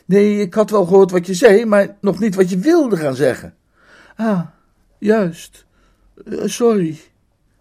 Nee, 0.07 0.39
ik 0.39 0.53
had 0.53 0.69
wel 0.69 0.85
gehoord 0.85 1.11
wat 1.11 1.25
je 1.25 1.33
zei, 1.33 1.65
maar 1.65 1.95
nog 2.01 2.19
niet 2.19 2.35
wat 2.35 2.49
je 2.49 2.57
wilde 2.57 2.97
gaan 2.97 3.15
zeggen. 3.15 3.55
Ah, 4.15 4.41
juist. 4.97 5.65
Uh, 6.25 6.41
sorry. 6.45 6.99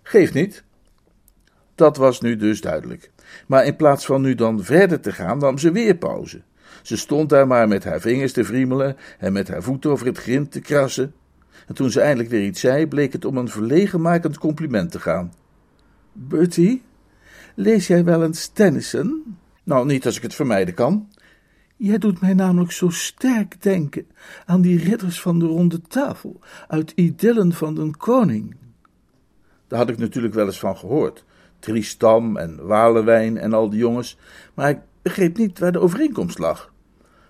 Geeft 0.03 0.35
niet. 0.35 0.65
Dat 1.75 1.97
was 1.97 2.21
nu 2.21 2.37
dus 2.37 2.61
duidelijk. 2.61 3.11
Maar 3.47 3.65
in 3.65 3.77
plaats 3.77 4.07
van 4.07 4.23
nu 4.23 4.35
dan 4.35 4.65
verder 4.65 5.01
te 5.01 5.13
gaan, 5.13 5.39
nam 5.39 5.59
ze 5.59 5.73
weer 5.73 5.95
pauze. 5.95 6.43
Ze 6.83 6.97
stond 6.97 7.29
daar 7.29 7.47
maar 7.47 7.69
met 7.69 7.85
haar 7.85 8.01
vingers 8.01 8.33
te 8.33 8.45
vriemelen 8.45 8.97
en 9.19 9.33
met 9.33 9.49
haar 9.49 9.63
voeten 9.63 9.91
over 9.91 10.07
het 10.07 10.19
grind 10.19 10.53
te 10.53 10.61
krassen. 10.61 11.15
En 11.67 11.75
toen 11.75 11.91
ze 11.91 12.01
eindelijk 12.01 12.31
weer 12.31 12.45
iets 12.45 12.61
zei, 12.61 12.87
bleek 12.87 13.13
het 13.13 13.25
om 13.25 13.37
een 13.37 13.49
verlegenmakend 13.49 14.39
compliment 14.39 14.91
te 14.91 15.01
gaan. 15.01 15.33
Bertie, 16.13 16.83
lees 17.55 17.87
jij 17.87 18.05
wel 18.05 18.23
eens 18.23 18.47
Tennyson? 18.47 19.37
Nou, 19.63 19.87
niet 19.87 20.07
als 20.07 20.17
ik 20.17 20.23
het 20.23 20.35
vermijden 20.35 20.75
kan. 20.75 21.09
Jij 21.77 21.99
doet 21.99 22.21
mij 22.21 22.35
namelijk 22.35 22.73
zo 22.73 22.89
sterk 22.89 23.63
denken 23.63 24.07
aan 24.47 24.61
die 24.61 24.79
ridders 24.79 25.21
van 25.21 25.39
de 25.39 25.47
ronde 25.47 25.81
tafel 25.81 26.41
uit 26.69 26.93
Idyllen 26.95 27.53
van 27.53 27.75
den 27.75 27.97
Koning. 27.97 28.57
Daar 29.69 29.79
had 29.79 29.89
ik 29.89 29.99
natuurlijk 29.99 30.35
wel 30.35 30.47
eens 30.47 30.59
van 30.59 30.77
gehoord. 30.77 31.25
Tristam 31.59 32.37
en 32.37 32.67
Walewijn 32.67 33.39
en 33.39 33.53
al 33.53 33.71
die 33.71 33.79
jongens, 33.79 34.19
maar 34.55 34.71
ik 34.71 34.79
begreep 35.03 35.37
niet 35.37 35.59
waar 35.59 35.73
de 35.73 35.81
overeenkomst 35.81 36.39
lag. 36.39 36.73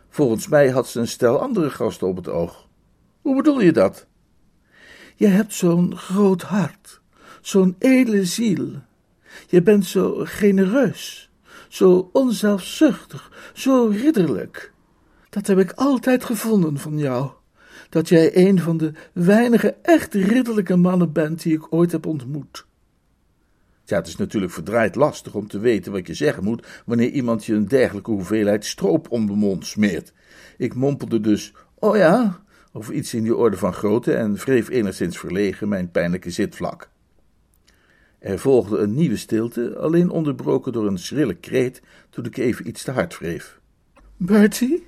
Volgens 0.09 0.49
mij 0.49 0.69
had 0.71 0.89
ze 0.89 1.01
een 1.01 1.09
stel 1.09 1.41
andere 1.41 1.71
gasten 1.71 2.09
op 2.09 2.17
het 2.17 2.29
oog. 2.29 2.69
Hoe 3.21 3.37
bedoel 3.37 3.61
je 3.61 3.73
dat? 3.73 4.07
Je 5.15 5.27
hebt 5.27 5.55
zo'n 5.55 5.97
groot 5.97 6.43
hart, 6.43 7.01
zo'n 7.41 7.77
edele 7.79 8.25
ziel. 8.25 8.71
Je 9.47 9.63
bent 9.63 9.87
zo 9.87 10.25
genereus, 10.25 11.31
zo 11.69 12.11
onzelfzuchtig, 12.13 13.51
zo 13.55 13.87
ridderlijk. 13.87 14.73
Dat 15.31 15.47
heb 15.47 15.59
ik 15.59 15.73
altijd 15.73 16.25
gevonden 16.25 16.79
van 16.79 16.99
jou. 16.99 17.31
Dat 17.89 18.09
jij 18.09 18.37
een 18.37 18.61
van 18.61 18.77
de 18.77 18.93
weinige 19.13 19.77
echt 19.83 20.15
ridderlijke 20.15 20.77
mannen 20.77 21.13
bent 21.13 21.43
die 21.43 21.55
ik 21.55 21.73
ooit 21.73 21.93
heb 21.93 22.07
ontmoet. 22.07 22.67
Ja, 23.85 23.97
het 23.97 24.07
is 24.07 24.17
natuurlijk 24.17 24.53
verdraaid 24.53 24.95
lastig 24.95 25.35
om 25.35 25.49
te 25.49 25.59
weten 25.59 25.93
wat 25.93 26.07
je 26.07 26.15
zeggen 26.15 26.45
moet 26.45 26.67
wanneer 26.87 27.11
iemand 27.11 27.45
je 27.45 27.55
een 27.55 27.69
dergelijke 27.69 28.11
hoeveelheid 28.11 28.65
stroop 28.65 29.11
om 29.11 29.27
de 29.27 29.33
mond 29.33 29.67
smeert. 29.67 30.13
Ik 30.57 30.75
mompelde 30.75 31.21
dus, 31.21 31.53
oh 31.75 31.97
ja, 31.97 32.41
of 32.73 32.91
iets 32.91 33.15
in 33.15 33.23
die 33.23 33.37
orde 33.37 33.57
van 33.57 33.73
grootte 33.73 34.15
en 34.15 34.35
wreef 34.35 34.69
enigszins 34.69 35.19
verlegen 35.19 35.69
mijn 35.69 35.91
pijnlijke 35.91 36.31
zitvlak. 36.31 36.91
Er 38.19 38.39
volgde 38.39 38.79
een 38.79 38.95
nieuwe 38.95 39.17
stilte, 39.17 39.77
alleen 39.79 40.11
onderbroken 40.11 40.73
door 40.73 40.87
een 40.87 40.99
schrille 40.99 41.35
kreet 41.35 41.83
toen 42.11 42.25
ik 42.25 42.37
even 42.37 42.69
iets 42.69 42.83
te 42.83 42.91
hard 42.91 43.19
wreef. 43.19 43.61
Bertie? 44.17 44.87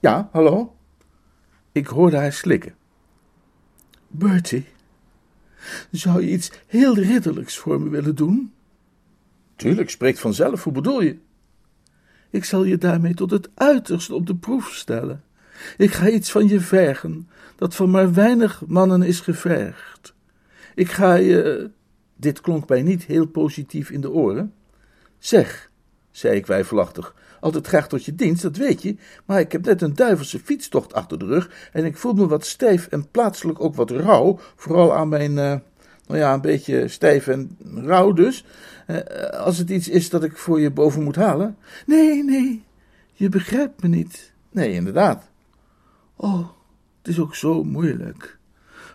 Ja, 0.00 0.28
hallo? 0.32 0.76
Ik 1.72 1.86
hoorde 1.86 2.16
haar 2.16 2.32
slikken. 2.32 2.74
Bertie, 4.08 4.66
zou 5.90 6.22
je 6.22 6.30
iets 6.30 6.50
heel 6.66 6.94
ridderlijks 6.94 7.58
voor 7.58 7.80
me 7.80 7.88
willen 7.88 8.14
doen? 8.14 8.52
Tuurlijk, 9.56 9.90
spreekt 9.90 10.18
vanzelf, 10.18 10.64
hoe 10.64 10.72
bedoel 10.72 11.02
je? 11.02 11.18
Ik 12.30 12.44
zal 12.44 12.64
je 12.64 12.78
daarmee 12.78 13.14
tot 13.14 13.30
het 13.30 13.48
uiterste 13.54 14.14
op 14.14 14.26
de 14.26 14.36
proef 14.36 14.74
stellen. 14.74 15.24
Ik 15.76 15.92
ga 15.92 16.08
iets 16.08 16.30
van 16.30 16.48
je 16.48 16.60
vergen, 16.60 17.28
dat 17.56 17.74
van 17.74 17.90
maar 17.90 18.12
weinig 18.12 18.62
mannen 18.66 19.02
is 19.02 19.20
gevergd. 19.20 20.14
Ik 20.74 20.90
ga 20.90 21.14
je. 21.14 21.70
Dit 22.20 22.40
klonk 22.40 22.68
mij 22.68 22.82
niet 22.82 23.04
heel 23.04 23.26
positief 23.26 23.90
in 23.90 24.00
de 24.00 24.10
oren. 24.10 24.52
Zeg, 25.18 25.70
zei 26.10 26.36
ik 26.36 26.46
weifelachtig, 26.46 27.14
altijd 27.40 27.66
graag 27.66 27.88
tot 27.88 28.04
je 28.04 28.14
dienst, 28.14 28.42
dat 28.42 28.56
weet 28.56 28.82
je, 28.82 28.96
maar 29.24 29.40
ik 29.40 29.52
heb 29.52 29.64
net 29.64 29.82
een 29.82 29.94
duivelse 29.94 30.38
fietstocht 30.38 30.94
achter 30.94 31.18
de 31.18 31.24
rug 31.24 31.70
en 31.72 31.84
ik 31.84 31.96
voel 31.96 32.12
me 32.12 32.26
wat 32.26 32.46
stijf 32.46 32.86
en 32.86 33.10
plaatselijk 33.10 33.60
ook 33.60 33.74
wat 33.74 33.90
rauw, 33.90 34.38
vooral 34.56 34.94
aan 34.94 35.08
mijn, 35.08 35.30
uh, 35.30 35.54
nou 36.06 36.18
ja, 36.18 36.34
een 36.34 36.40
beetje 36.40 36.88
stijf 36.88 37.26
en 37.26 37.56
rauw 37.74 38.12
dus. 38.12 38.44
Uh, 38.86 38.98
als 39.30 39.58
het 39.58 39.70
iets 39.70 39.88
is 39.88 40.10
dat 40.10 40.24
ik 40.24 40.36
voor 40.36 40.60
je 40.60 40.70
boven 40.70 41.02
moet 41.02 41.16
halen. 41.16 41.56
Nee, 41.86 42.24
nee, 42.24 42.64
je 43.12 43.28
begrijpt 43.28 43.82
me 43.82 43.88
niet. 43.88 44.32
Nee, 44.50 44.72
inderdaad. 44.72 45.30
Oh, 46.16 46.48
het 46.98 47.08
is 47.08 47.20
ook 47.20 47.34
zo 47.34 47.64
moeilijk. 47.64 48.38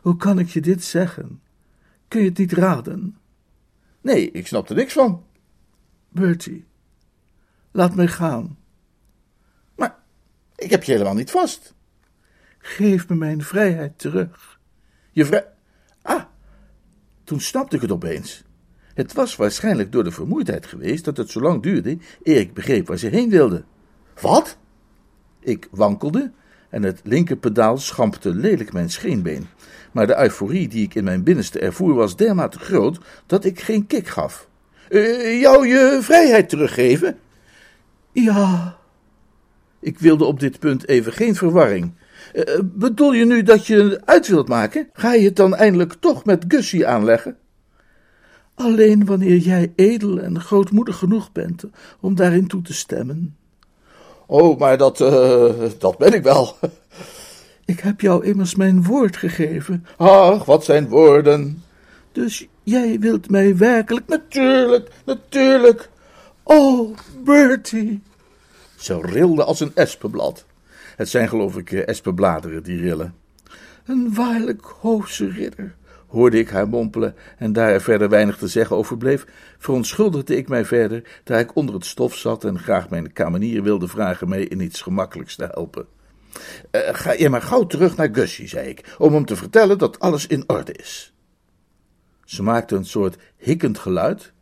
Hoe 0.01 0.17
kan 0.17 0.39
ik 0.39 0.49
je 0.49 0.61
dit 0.61 0.83
zeggen? 0.83 1.39
Kun 2.07 2.21
je 2.21 2.29
het 2.29 2.37
niet 2.37 2.51
raden? 2.51 3.17
Nee, 4.01 4.31
ik 4.31 4.47
snap 4.47 4.69
er 4.69 4.75
niks 4.75 4.93
van. 4.93 5.23
Bertie, 6.09 6.65
laat 7.71 7.95
mij 7.95 8.07
gaan. 8.07 8.57
Maar 9.75 9.95
ik 10.55 10.69
heb 10.69 10.83
je 10.83 10.91
helemaal 10.91 11.13
niet 11.13 11.31
vast. 11.31 11.73
Geef 12.57 13.09
me 13.09 13.15
mijn 13.15 13.43
vrijheid 13.43 13.99
terug. 13.99 14.59
Je 15.11 15.25
vrij... 15.25 15.47
Ah, 16.01 16.23
toen 17.23 17.39
snapte 17.39 17.75
ik 17.75 17.81
het 17.81 17.91
opeens. 17.91 18.43
Het 18.93 19.13
was 19.13 19.35
waarschijnlijk 19.35 19.91
door 19.91 20.03
de 20.03 20.11
vermoeidheid 20.11 20.65
geweest 20.65 21.05
dat 21.05 21.17
het 21.17 21.29
zo 21.29 21.41
lang 21.41 21.63
duurde 21.63 21.97
eer 22.23 22.39
ik 22.39 22.53
begreep 22.53 22.87
waar 22.87 22.97
ze 22.97 23.07
heen 23.07 23.29
wilde. 23.29 23.63
Wat? 24.21 24.57
Ik 25.39 25.67
wankelde 25.71 26.31
en 26.75 26.83
het 26.83 27.01
linkerpedaal 27.03 27.77
schampte 27.77 28.35
lelijk 28.35 28.73
mijn 28.73 28.89
scheenbeen. 28.89 29.47
Maar 29.91 30.07
de 30.07 30.19
euforie 30.19 30.67
die 30.67 30.83
ik 30.83 30.95
in 30.95 31.03
mijn 31.03 31.23
binnenste 31.23 31.59
ervoer 31.59 31.93
was 31.93 32.15
dermate 32.15 32.59
groot 32.59 32.99
dat 33.25 33.45
ik 33.45 33.59
geen 33.59 33.87
kick 33.87 34.07
gaf. 34.07 34.47
Uh, 34.89 35.41
jou 35.41 35.67
je 35.67 35.99
vrijheid 36.01 36.49
teruggeven? 36.49 37.17
Ja. 38.11 38.77
Ik 39.79 39.99
wilde 39.99 40.25
op 40.25 40.39
dit 40.39 40.59
punt 40.59 40.87
even 40.87 41.13
geen 41.13 41.35
verwarring. 41.35 41.93
Uh, 42.33 42.59
bedoel 42.63 43.13
je 43.13 43.25
nu 43.25 43.43
dat 43.43 43.67
je 43.67 44.01
uit 44.05 44.27
wilt 44.27 44.47
maken? 44.47 44.89
Ga 44.93 45.13
je 45.13 45.25
het 45.25 45.35
dan 45.35 45.55
eindelijk 45.55 45.93
toch 45.93 46.25
met 46.25 46.45
Gussie 46.47 46.87
aanleggen? 46.87 47.37
Alleen 48.55 49.05
wanneer 49.05 49.37
jij 49.37 49.73
edel 49.75 50.19
en 50.19 50.41
grootmoedig 50.41 50.97
genoeg 50.97 51.31
bent 51.31 51.63
om 51.99 52.15
daarin 52.15 52.47
toe 52.47 52.61
te 52.61 52.73
stemmen. 52.73 53.35
Oh, 54.27 54.59
maar 54.59 54.77
dat, 54.77 54.99
uh, 54.99 55.53
dat 55.77 55.97
ben 55.97 56.13
ik 56.13 56.23
wel. 56.23 56.55
Ik 57.65 57.79
heb 57.79 58.01
jou 58.01 58.25
immers 58.25 58.55
mijn 58.55 58.83
woord 58.83 59.17
gegeven. 59.17 59.85
Ach, 59.97 60.45
wat 60.45 60.65
zijn 60.65 60.87
woorden. 60.87 61.63
Dus 62.11 62.47
jij 62.63 62.99
wilt 62.99 63.29
mij 63.29 63.57
werkelijk... 63.57 64.07
Natuurlijk, 64.07 64.89
natuurlijk. 65.05 65.89
Oh, 66.43 66.97
Bertie. 67.23 68.01
Ze 68.75 68.99
rilde 69.01 69.43
als 69.43 69.59
een 69.59 69.71
espenblad. 69.75 70.45
Het 70.95 71.09
zijn 71.09 71.29
geloof 71.29 71.57
ik 71.57 71.71
espenbladeren 71.71 72.63
die 72.63 72.79
rillen. 72.79 73.15
Een 73.85 74.13
waarlijk 74.13 74.65
hoofse 74.81 75.29
ridder, 75.29 75.75
hoorde 76.15 76.39
ik 76.39 76.49
haar 76.49 76.67
mompelen, 76.67 77.15
en 77.37 77.53
daar 77.53 77.71
er 77.71 77.81
verder 77.81 78.09
weinig 78.09 78.37
te 78.37 78.47
zeggen 78.47 78.75
over 78.75 78.97
bleef, 78.97 79.25
verontschuldigde 79.57 80.35
ik 80.35 80.47
mij 80.47 80.65
verder, 80.65 81.21
daar 81.23 81.39
ik 81.39 81.55
onder 81.55 81.75
het 81.75 81.85
stof 81.85 82.15
zat 82.15 82.43
en 82.43 82.59
graag 82.59 82.89
mijn 82.89 83.13
kamenier 83.13 83.63
wilde 83.63 83.87
vragen 83.87 84.29
mij 84.29 84.43
in 84.43 84.59
iets 84.59 84.81
gemakkelijks 84.81 85.35
te 85.35 85.49
helpen. 85.51 85.85
Uh, 86.71 86.81
ga 86.91 87.11
je 87.11 87.29
maar 87.29 87.41
gauw 87.41 87.65
terug 87.65 87.95
naar 87.95 88.09
Gussie, 88.11 88.47
zei 88.47 88.67
ik, 88.67 88.95
om 88.97 89.13
hem 89.13 89.25
te 89.25 89.35
vertellen 89.35 89.77
dat 89.77 89.99
alles 89.99 90.27
in 90.27 90.43
orde 90.47 90.71
is. 90.71 91.13
Ze 92.23 92.43
maakte 92.43 92.75
een 92.75 92.85
soort 92.85 93.17
hikkend 93.37 93.79
geluid, 93.79 94.33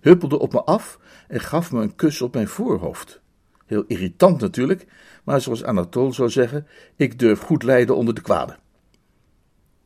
huppelde 0.00 0.38
op 0.38 0.52
me 0.52 0.64
af 0.64 0.98
en 1.28 1.40
gaf 1.40 1.72
me 1.72 1.82
een 1.82 1.94
kus 1.94 2.22
op 2.22 2.34
mijn 2.34 2.48
voorhoofd. 2.48 3.20
Heel 3.66 3.84
irritant 3.86 4.40
natuurlijk, 4.40 4.86
maar 5.24 5.40
zoals 5.40 5.64
Anatole 5.64 6.12
zou 6.12 6.30
zeggen, 6.30 6.66
ik 6.96 7.18
durf 7.18 7.40
goed 7.40 7.62
lijden 7.62 7.96
onder 7.96 8.14
de 8.14 8.20
kwade. 8.20 8.56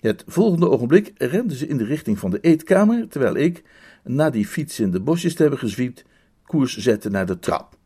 Het 0.00 0.24
volgende 0.26 0.70
ogenblik 0.70 1.12
rende 1.16 1.56
ze 1.56 1.66
in 1.66 1.76
de 1.76 1.84
richting 1.84 2.18
van 2.18 2.30
de 2.30 2.40
eetkamer, 2.40 3.08
terwijl 3.08 3.36
ik, 3.36 3.62
na 4.04 4.30
die 4.30 4.46
fiets 4.46 4.80
in 4.80 4.90
de 4.90 5.00
bosjes 5.00 5.34
te 5.34 5.42
hebben 5.42 5.60
gezwiept, 5.60 6.04
koers 6.46 6.76
zette 6.76 7.10
naar 7.10 7.26
de 7.26 7.38
trap. 7.38 7.78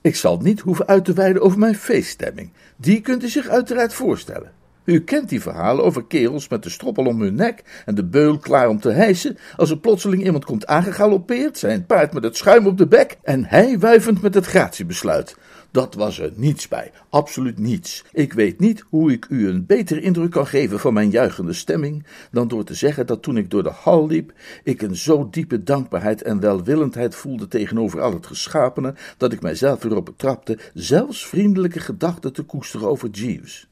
Ik 0.00 0.16
zal 0.16 0.38
niet 0.38 0.60
hoeven 0.60 0.86
uit 0.86 1.04
te 1.04 1.12
wijden 1.12 1.42
over 1.42 1.58
mijn 1.58 1.74
feeststemming. 1.74 2.50
Die 2.76 3.00
kunt 3.00 3.22
u 3.22 3.28
zich 3.28 3.48
uiteraard 3.48 3.94
voorstellen. 3.94 4.52
U 4.84 5.00
kent 5.00 5.28
die 5.28 5.40
verhalen 5.40 5.84
over 5.84 6.06
kerels 6.06 6.48
met 6.48 6.62
de 6.62 6.70
stroppel 6.70 7.06
om 7.06 7.20
hun 7.20 7.34
nek 7.34 7.82
en 7.84 7.94
de 7.94 8.04
beul 8.04 8.38
klaar 8.38 8.68
om 8.68 8.80
te 8.80 8.90
hijsen, 8.90 9.38
als 9.56 9.70
er 9.70 9.78
plotseling 9.78 10.24
iemand 10.24 10.44
komt 10.44 10.66
aangegalopeerd, 10.66 11.58
zijn 11.58 11.86
paard 11.86 12.12
met 12.12 12.24
het 12.24 12.36
schuim 12.36 12.66
op 12.66 12.78
de 12.78 12.86
bek 12.86 13.16
en 13.22 13.44
hij 13.44 13.78
wuivend 13.78 14.22
met 14.22 14.34
het 14.34 14.46
gratiebesluit. 14.46 15.36
Dat 15.74 15.94
was 15.94 16.18
er 16.18 16.32
niets 16.34 16.68
bij, 16.68 16.92
absoluut 17.08 17.58
niets. 17.58 18.04
Ik 18.12 18.32
weet 18.32 18.60
niet 18.60 18.84
hoe 18.88 19.12
ik 19.12 19.26
u 19.28 19.48
een 19.48 19.66
betere 19.66 20.00
indruk 20.00 20.30
kan 20.30 20.46
geven 20.46 20.80
van 20.80 20.92
mijn 20.94 21.10
juichende 21.10 21.52
stemming, 21.52 22.06
dan 22.30 22.48
door 22.48 22.64
te 22.64 22.74
zeggen 22.74 23.06
dat 23.06 23.22
toen 23.22 23.36
ik 23.36 23.50
door 23.50 23.62
de 23.62 23.70
hal 23.70 24.06
liep, 24.06 24.32
ik 24.64 24.82
een 24.82 24.96
zo 24.96 25.28
diepe 25.30 25.62
dankbaarheid 25.62 26.22
en 26.22 26.40
welwillendheid 26.40 27.14
voelde 27.14 27.48
tegenover 27.48 28.00
al 28.00 28.12
het 28.12 28.26
geschapene, 28.26 28.94
dat 29.16 29.32
ik 29.32 29.42
mijzelf 29.42 29.84
erop 29.84 30.04
betrapte 30.04 30.58
zelfs 30.74 31.26
vriendelijke 31.26 31.80
gedachten 31.80 32.32
te 32.32 32.42
koesteren 32.42 32.88
over 32.88 33.08
Jeeves. 33.08 33.68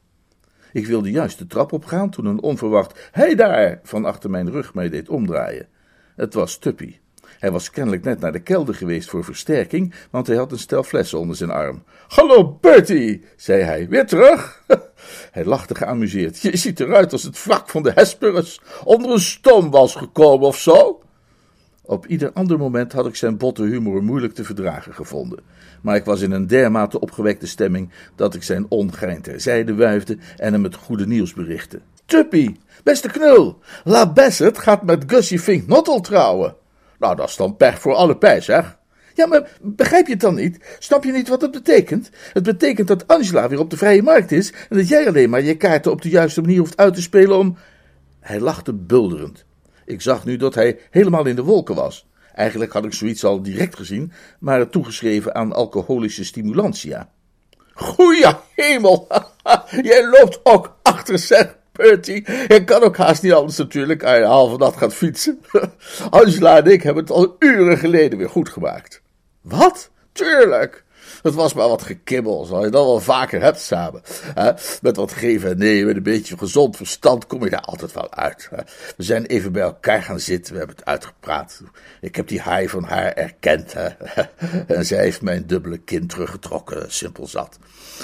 Ik 0.71 0.87
wilde 0.87 1.11
juist 1.11 1.37
de 1.37 1.47
trap 1.47 1.71
opgaan 1.71 2.09
toen 2.09 2.25
een 2.25 2.41
onverwacht 2.41 3.09
Hé 3.11 3.35
daar 3.35 3.79
van 3.83 4.05
achter 4.05 4.29
mijn 4.29 4.51
rug 4.51 4.73
mij 4.73 4.89
deed 4.89 5.09
omdraaien. 5.09 5.67
Het 6.15 6.33
was 6.33 6.57
Tuppy. 6.57 6.95
Hij 7.39 7.51
was 7.51 7.69
kennelijk 7.69 8.03
net 8.03 8.19
naar 8.19 8.31
de 8.31 8.39
kelder 8.39 8.75
geweest 8.75 9.09
voor 9.09 9.23
versterking, 9.23 9.93
want 10.09 10.27
hij 10.27 10.35
had 10.35 10.51
een 10.51 10.59
stel 10.59 10.83
flessen 10.83 11.19
onder 11.19 11.35
zijn 11.35 11.49
arm. 11.49 11.83
Hallo 12.07 12.57
Bertie, 12.61 13.23
zei 13.35 13.61
hij, 13.61 13.87
weer 13.89 14.07
terug? 14.07 14.63
hij 15.31 15.45
lachte 15.45 15.75
geamuseerd. 15.75 16.41
Je 16.41 16.57
ziet 16.57 16.79
eruit 16.79 17.11
als 17.11 17.23
het 17.23 17.37
vlak 17.37 17.69
van 17.69 17.83
de 17.83 17.91
Hesperus 17.95 18.61
onder 18.83 19.11
een 19.11 19.19
stoom 19.19 19.71
was 19.71 19.95
gekomen 19.95 20.47
of 20.47 20.57
zo. 20.57 21.01
Op 21.85 22.05
ieder 22.07 22.31
ander 22.33 22.57
moment 22.57 22.91
had 22.91 23.07
ik 23.07 23.15
zijn 23.15 23.37
botte 23.37 23.63
humor 23.63 24.03
moeilijk 24.03 24.33
te 24.33 24.43
verdragen 24.43 24.93
gevonden. 24.93 25.39
Maar 25.81 25.95
ik 25.95 26.05
was 26.05 26.21
in 26.21 26.31
een 26.31 26.47
dermate 26.47 26.99
opgewekte 26.99 27.47
stemming 27.47 27.89
dat 28.15 28.35
ik 28.35 28.43
zijn 28.43 28.65
ongein 28.69 29.21
terzijde 29.21 29.75
wuifde 29.75 30.17
en 30.37 30.53
hem 30.53 30.63
het 30.63 30.75
goede 30.75 31.07
nieuws 31.07 31.33
berichtte. 31.33 31.79
Tuppy, 32.05 32.55
beste 32.83 33.07
knul, 33.07 33.59
La 33.83 34.11
Bassett 34.11 34.57
gaat 34.57 34.83
met 34.83 35.03
Gussie 35.07 35.39
Fink 35.39 35.67
Nottel 35.67 35.99
trouwen. 35.99 36.55
Nou, 37.03 37.15
dat 37.15 37.29
is 37.29 37.35
dan 37.35 37.55
pech 37.55 37.79
voor 37.79 37.93
alle 37.93 38.17
pijs, 38.17 38.45
zeg. 38.45 38.77
Ja, 39.13 39.27
maar 39.27 39.49
begrijp 39.61 40.05
je 40.05 40.11
het 40.11 40.21
dan 40.21 40.35
niet? 40.35 40.75
Snap 40.79 41.03
je 41.03 41.11
niet 41.11 41.27
wat 41.27 41.41
het 41.41 41.51
betekent? 41.51 42.09
Het 42.33 42.43
betekent 42.43 42.87
dat 42.87 43.07
Angela 43.07 43.49
weer 43.49 43.59
op 43.59 43.69
de 43.69 43.77
vrije 43.77 44.03
markt 44.03 44.31
is 44.31 44.53
en 44.69 44.77
dat 44.77 44.87
jij 44.87 45.07
alleen 45.07 45.29
maar 45.29 45.41
je 45.41 45.57
kaarten 45.57 45.91
op 45.91 46.01
de 46.01 46.09
juiste 46.09 46.41
manier 46.41 46.59
hoeft 46.59 46.77
uit 46.77 46.93
te 46.93 47.01
spelen 47.01 47.37
om. 47.37 47.57
Hij 48.19 48.39
lachte 48.39 48.73
bulderend. 48.73 49.45
Ik 49.85 50.01
zag 50.01 50.25
nu 50.25 50.37
dat 50.37 50.55
hij 50.55 50.79
helemaal 50.89 51.25
in 51.25 51.35
de 51.35 51.43
wolken 51.43 51.75
was. 51.75 52.07
Eigenlijk 52.35 52.73
had 52.73 52.85
ik 52.85 52.93
zoiets 52.93 53.23
al 53.23 53.41
direct 53.41 53.75
gezien, 53.75 54.11
maar 54.39 54.59
het 54.59 54.71
toegeschreven 54.71 55.35
aan 55.35 55.53
alcoholische 55.53 56.25
stimulantia. 56.25 57.09
Goeie 57.73 58.33
hemel, 58.55 59.07
jij 59.81 60.09
loopt 60.09 60.39
ook 60.43 60.77
achter, 60.81 61.19
zeg 61.19 61.55
Bertie. 61.73 62.31
Je 62.47 62.63
kan 62.65 62.81
ook 62.81 62.97
haast 62.97 63.23
niet 63.23 63.33
anders 63.33 63.57
natuurlijk, 63.57 64.03
als 64.03 64.17
je 64.17 64.23
halve 64.23 64.57
nacht 64.57 64.77
gaat 64.77 64.93
fietsen. 64.93 65.41
Angela 66.09 66.57
en 66.57 66.71
ik 66.71 66.83
hebben 66.83 67.03
het 67.03 67.11
al 67.11 67.35
uren 67.39 67.77
geleden 67.77 68.17
weer 68.17 68.29
goed 68.29 68.49
gemaakt. 68.49 69.01
Wat? 69.41 69.89
Tuurlijk. 70.11 70.83
Het 71.23 71.33
was 71.33 71.53
maar 71.53 71.67
wat 71.67 71.81
gekibbel, 71.81 72.45
zoals 72.45 72.65
je 72.65 72.71
dat 72.71 72.85
wel 72.85 72.99
vaker 72.99 73.41
hebt 73.41 73.59
samen. 73.59 74.01
Met 74.81 74.95
wat 74.95 75.11
geven 75.11 75.49
en 75.49 75.57
nemen, 75.57 75.95
een 75.95 76.03
beetje 76.03 76.37
gezond 76.37 76.77
verstand 76.77 77.27
kom 77.27 77.43
je 77.43 77.49
daar 77.49 77.61
altijd 77.61 77.93
wel 77.93 78.13
uit. 78.13 78.49
We 78.97 79.03
zijn 79.03 79.25
even 79.25 79.51
bij 79.51 79.61
elkaar 79.61 80.03
gaan 80.03 80.19
zitten, 80.19 80.53
we 80.53 80.59
hebben 80.59 80.75
het 80.75 80.85
uitgepraat. 80.85 81.61
Ik 82.01 82.15
heb 82.15 82.27
die 82.27 82.41
haai 82.41 82.69
van 82.69 82.83
haar 82.83 83.13
erkend. 83.13 83.73
En 84.67 84.85
zij 84.85 85.03
heeft 85.03 85.21
mijn 85.21 85.47
dubbele 85.47 85.77
kin 85.77 86.07
teruggetrokken, 86.07 86.91
simpel 86.91 87.27
zat. 87.27 87.57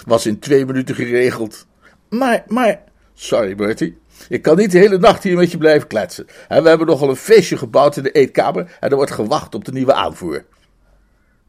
Was 0.05 0.25
in 0.25 0.39
twee 0.39 0.65
minuten 0.65 0.95
geregeld. 0.95 1.65
Maar, 2.09 2.43
maar, 2.47 2.81
sorry 3.19 3.55
Bertie. 3.55 3.97
Ik 4.29 4.41
kan 4.41 4.57
niet 4.57 4.71
de 4.71 4.77
hele 4.77 4.97
nacht 4.97 5.23
hier 5.23 5.35
met 5.35 5.51
je 5.51 5.57
blijven 5.57 5.88
kletsen. 5.88 6.25
We 6.47 6.69
hebben 6.69 6.88
nogal 6.88 7.09
een 7.09 7.15
feestje 7.15 7.57
gebouwd 7.57 7.97
in 7.97 8.03
de 8.03 8.11
eetkamer 8.11 8.77
en 8.79 8.89
er 8.89 8.95
wordt 8.95 9.11
gewacht 9.11 9.55
op 9.55 9.65
de 9.65 9.71
nieuwe 9.71 9.93
aanvoer. 9.93 10.45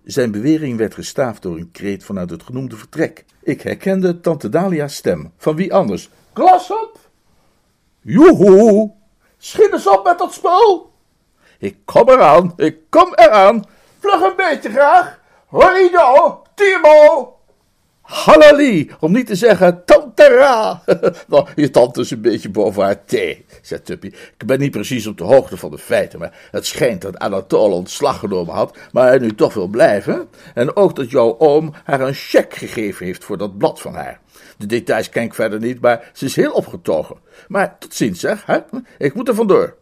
Zijn 0.05 0.31
bewering 0.31 0.79
werd 0.79 0.95
gestaafd 0.95 1.43
door 1.43 1.57
een 1.57 1.71
kreet 1.71 2.05
vanuit 2.05 2.31
het 2.31 2.43
genoemde 2.43 2.77
vertrek. 2.77 3.25
Ik 3.43 3.63
herkende 3.63 4.21
tante 4.21 4.49
Dalia's 4.49 4.95
stem. 4.95 5.33
Van 5.37 5.57
wie 5.57 5.75
anders? 5.75 6.11
Glas 6.33 6.71
op! 6.71 6.99
Joehoe! 8.01 8.93
Schiet 9.39 9.73
eens 9.73 9.87
op 9.87 10.05
met 10.05 10.19
dat 10.19 10.33
spul! 10.33 10.93
Ik 11.59 11.77
kom 11.85 12.09
eraan, 12.09 12.53
ik 12.57 12.77
kom 12.89 13.13
eraan. 13.15 13.65
Vlug 13.99 14.21
een 14.21 14.37
beetje 14.37 14.71
graag. 14.71 15.21
Horido, 15.47 16.43
Timo! 16.55 17.40
Halali, 18.11 18.91
om 19.01 19.13
niet 19.13 19.27
te 19.27 19.35
zeggen 19.35 19.85
tantera. 19.85 20.83
nou, 21.29 21.47
je 21.57 21.71
tante 21.71 22.01
is 22.01 22.11
een 22.11 22.21
beetje 22.21 22.51
boven 22.51 22.83
haar 22.83 23.05
thee, 23.05 23.45
zei 23.63 23.83
Tuppy. 23.83 24.07
Ik 24.07 24.47
ben 24.47 24.59
niet 24.59 24.71
precies 24.71 25.07
op 25.07 25.19
de 25.19 25.25
hoogte 25.25 25.57
van 25.57 25.71
de 25.71 25.79
feiten, 25.79 26.19
maar 26.19 26.49
het 26.51 26.67
schijnt 26.67 27.01
dat 27.01 27.19
Anatole 27.19 27.75
ontslag 27.75 28.19
genomen 28.19 28.55
had, 28.55 28.79
maar 28.93 29.07
hij 29.07 29.19
nu 29.19 29.35
toch 29.35 29.55
wil 29.55 29.67
blijven. 29.67 30.29
En 30.55 30.77
ook 30.77 30.97
dat 30.97 31.11
jouw 31.11 31.39
oom 31.39 31.75
haar 31.85 32.01
een 32.01 32.15
cheque 32.15 32.59
gegeven 32.59 33.07
heeft 33.07 33.25
voor 33.25 33.39
dat 33.39 33.59
blad 33.59 33.81
van 33.81 33.95
haar. 33.95 34.21
De 34.57 34.67
details 34.67 35.09
ken 35.09 35.23
ik 35.23 35.35
verder 35.35 35.59
niet, 35.61 35.81
maar 35.81 36.11
ze 36.13 36.25
is 36.25 36.37
heel 36.37 36.53
opgetogen. 36.53 37.17
Maar 37.49 37.79
tot 37.79 37.95
ziens, 37.95 38.21
zeg. 38.21 38.47
Hè? 38.47 38.59
Ik 38.99 39.15
moet 39.15 39.29
er 39.29 39.35
vandoor. 39.35 39.77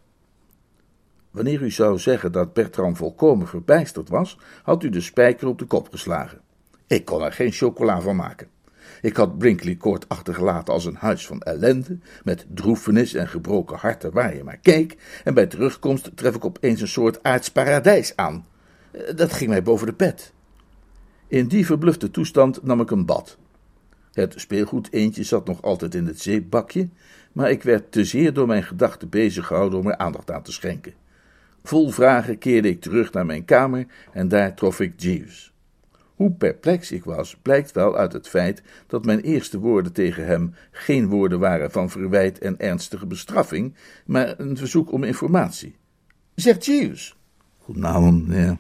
Wanneer 1.31 1.63
u 1.63 1.71
zou 1.71 1.99
zeggen 1.99 2.33
dat 2.33 2.53
Bertram 2.53 2.97
volkomen 2.97 3.47
verbijsterd 3.47 4.09
was, 4.09 4.39
had 4.63 4.83
u 4.83 4.89
de 4.89 5.01
spijker 5.01 5.49
op 5.49 5.59
de 5.59 5.65
kop 5.65 5.89
geslagen. 5.91 6.41
Ik 6.89 7.05
kon 7.05 7.23
er 7.23 7.33
geen 7.33 7.53
chocola 7.53 8.01
van 8.01 8.17
maken. 8.17 8.49
Ik 9.01 9.17
had 9.17 9.39
Brinkley 9.39 9.77
Court 9.77 10.09
achtergelaten 10.09 10.75
als 10.75 10.85
een 10.85 10.95
huis 10.95 11.27
van 11.27 11.41
ellende, 11.41 11.99
met 12.25 12.47
droefenis 12.55 13.15
en 13.15 13.29
gebroken 13.29 13.77
harten 13.77 14.13
waar 14.13 14.37
je 14.37 14.45
maar 14.45 14.59
keek, 14.63 14.97
en 15.25 15.35
bij 15.35 15.47
terugkomst 15.47 16.11
tref 16.15 16.35
ik 16.35 16.45
opeens 16.45 16.81
een 16.81 16.89
soort 16.89 17.23
aards 17.23 17.51
paradijs 17.51 18.17
aan. 18.17 18.47
Eh, 18.91 19.17
dat 19.17 19.33
ging 19.33 19.51
mij 19.51 19.63
boven 19.63 19.87
de 19.87 19.93
pet. 19.93 20.33
In 21.27 21.49
die 21.49 21.67
verblufte 21.67 22.11
toestand 22.11 22.63
nam 22.63 22.81
ik 22.81 22.91
een 22.91 23.07
bad. 23.07 23.39
Het 24.13 24.35
speelgoed 24.37 24.93
eentje 24.93 25.23
zat 25.23 25.47
nog 25.47 25.63
altijd 25.63 25.95
in 25.95 26.07
het 26.07 26.21
zeepbakje, 26.21 26.89
maar 27.33 27.51
ik 27.51 27.63
werd 27.63 27.93
te 27.93 28.05
zeer 28.05 28.33
door 28.33 28.47
mijn 28.47 28.63
gedachten 28.63 29.09
bezig 29.09 29.47
gehouden 29.47 29.79
om 29.79 29.87
er 29.87 29.97
aandacht 29.97 30.31
aan 30.31 30.43
te 30.43 30.53
schenken. 30.53 30.95
Vol 31.63 31.91
vragen 31.91 32.39
keerde 32.39 32.69
ik 32.69 32.81
terug 32.81 33.13
naar 33.13 33.27
mijn 33.27 33.45
kamer 33.45 33.87
en 34.13 34.29
daar 34.29 34.55
trof 34.55 34.81
ik 34.81 35.01
Jeeves. 35.01 35.53
Hoe 36.19 36.31
perplex 36.31 36.93
ik 36.93 37.05
was, 37.05 37.37
blijkt 37.43 37.73
wel 37.73 37.97
uit 37.97 38.13
het 38.13 38.29
feit 38.29 38.63
dat 38.87 39.05
mijn 39.05 39.21
eerste 39.21 39.59
woorden 39.59 39.93
tegen 39.93 40.27
hem 40.27 40.55
geen 40.71 41.09
woorden 41.09 41.39
waren 41.39 41.71
van 41.71 41.91
verwijt 41.91 42.39
en 42.39 42.59
ernstige 42.59 43.07
bestraffing, 43.07 43.75
maar 44.07 44.35
een 44.39 44.57
verzoek 44.57 44.93
om 44.93 45.05
informatie. 45.05 45.77
Zegt 46.35 46.65
Jeeves. 46.65 47.17
Goedenavond, 47.59 48.29
meneer. 48.29 48.57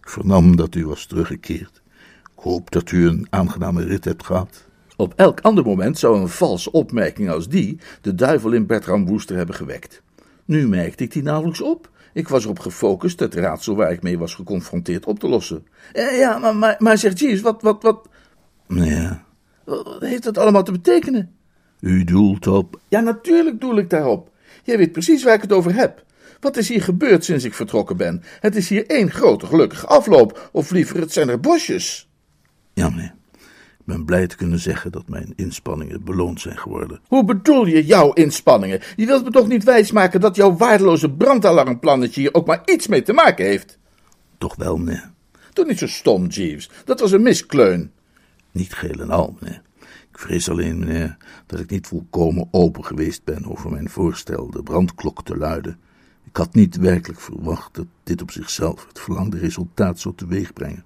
Ik 0.00 0.08
vernam 0.08 0.56
dat 0.56 0.74
u 0.74 0.86
was 0.86 1.06
teruggekeerd. 1.06 1.82
Ik 2.22 2.42
hoop 2.42 2.70
dat 2.70 2.90
u 2.90 3.08
een 3.08 3.26
aangename 3.30 3.84
rit 3.84 4.04
hebt 4.04 4.24
gehad. 4.24 4.64
Op 4.96 5.12
elk 5.16 5.40
ander 5.40 5.64
moment 5.64 5.98
zou 5.98 6.20
een 6.20 6.28
valse 6.28 6.72
opmerking 6.72 7.30
als 7.30 7.48
die 7.48 7.78
de 8.00 8.14
duivel 8.14 8.52
in 8.52 8.66
Bertram 8.66 9.06
Woester 9.06 9.36
hebben 9.36 9.54
gewekt. 9.54 10.02
Nu 10.44 10.68
merkte 10.68 11.04
ik 11.04 11.12
die 11.12 11.22
nauwelijks 11.22 11.60
op. 11.60 11.90
Ik 12.14 12.28
was 12.28 12.44
erop 12.44 12.58
gefocust 12.58 13.20
het 13.20 13.34
raadsel 13.34 13.76
waar 13.76 13.92
ik 13.92 14.02
mee 14.02 14.18
was 14.18 14.34
geconfronteerd 14.34 15.06
op 15.06 15.18
te 15.18 15.28
lossen. 15.28 15.66
Eh, 15.92 16.18
ja, 16.18 16.38
maar, 16.38 16.56
maar, 16.56 16.76
maar 16.78 16.98
zegt 16.98 17.18
Jeeves, 17.18 17.40
wat, 17.40 17.62
wat, 17.62 17.82
wat... 17.82 18.08
Ja. 18.68 19.24
Wat 19.64 19.96
heeft 20.00 20.22
dat 20.22 20.38
allemaal 20.38 20.62
te 20.62 20.72
betekenen? 20.72 21.34
U 21.80 22.04
doelt 22.04 22.46
op... 22.46 22.80
Ja, 22.88 23.00
natuurlijk 23.00 23.60
doel 23.60 23.78
ik 23.78 23.90
daarop. 23.90 24.30
Jij 24.62 24.78
weet 24.78 24.92
precies 24.92 25.24
waar 25.24 25.34
ik 25.34 25.42
het 25.42 25.52
over 25.52 25.74
heb. 25.74 26.04
Wat 26.40 26.56
is 26.56 26.68
hier 26.68 26.82
gebeurd 26.82 27.24
sinds 27.24 27.44
ik 27.44 27.54
vertrokken 27.54 27.96
ben? 27.96 28.22
Het 28.40 28.56
is 28.56 28.68
hier 28.68 28.86
één 28.86 29.10
grote 29.10 29.46
gelukkige 29.46 29.86
afloop, 29.86 30.48
of 30.52 30.70
liever, 30.70 31.00
het 31.00 31.12
zijn 31.12 31.28
er 31.28 31.40
bosjes. 31.40 32.08
Ja, 32.72 32.88
meneer. 32.88 33.14
Ik 33.86 33.92
ben 33.92 34.04
blij 34.04 34.26
te 34.26 34.36
kunnen 34.36 34.58
zeggen 34.58 34.92
dat 34.92 35.08
mijn 35.08 35.32
inspanningen 35.36 36.04
beloond 36.04 36.40
zijn 36.40 36.58
geworden. 36.58 37.00
Hoe 37.08 37.24
bedoel 37.24 37.66
je 37.66 37.84
jouw 37.84 38.12
inspanningen? 38.12 38.80
Je 38.96 39.06
wilt 39.06 39.24
me 39.24 39.30
toch 39.30 39.48
niet 39.48 39.64
wijsmaken 39.64 40.20
dat 40.20 40.36
jouw 40.36 40.56
waardeloze 40.56 41.10
brandalarmplannetje 41.10 42.20
hier 42.20 42.34
ook 42.34 42.46
maar 42.46 42.62
iets 42.64 42.86
mee 42.86 43.02
te 43.02 43.12
maken 43.12 43.44
heeft? 43.44 43.78
Toch 44.38 44.56
wel, 44.56 44.76
meneer. 44.76 45.10
Doe 45.52 45.64
niet 45.64 45.78
zo 45.78 45.86
stom, 45.86 46.26
Jeeves. 46.26 46.70
Dat 46.84 47.00
was 47.00 47.12
een 47.12 47.22
miskleun. 47.22 47.90
Niet 48.50 48.74
geheel 48.74 49.00
en 49.00 49.10
al, 49.10 49.36
meneer. 49.40 49.62
Ik 50.12 50.18
vrees 50.18 50.50
alleen, 50.50 50.78
meneer, 50.78 51.16
dat 51.46 51.60
ik 51.60 51.70
niet 51.70 51.86
volkomen 51.86 52.48
open 52.50 52.84
geweest 52.84 53.24
ben 53.24 53.50
over 53.50 53.70
mijn 53.70 53.88
voorstel 53.88 54.50
de 54.50 54.62
brandklok 54.62 55.24
te 55.24 55.36
luiden. 55.36 55.78
Ik 56.24 56.36
had 56.36 56.54
niet 56.54 56.76
werkelijk 56.76 57.20
verwacht 57.20 57.74
dat 57.74 57.86
dit 58.02 58.22
op 58.22 58.30
zichzelf 58.30 58.86
het 58.88 59.00
verlangde 59.00 59.38
resultaat 59.38 60.00
zou 60.00 60.14
teweegbrengen. 60.14 60.84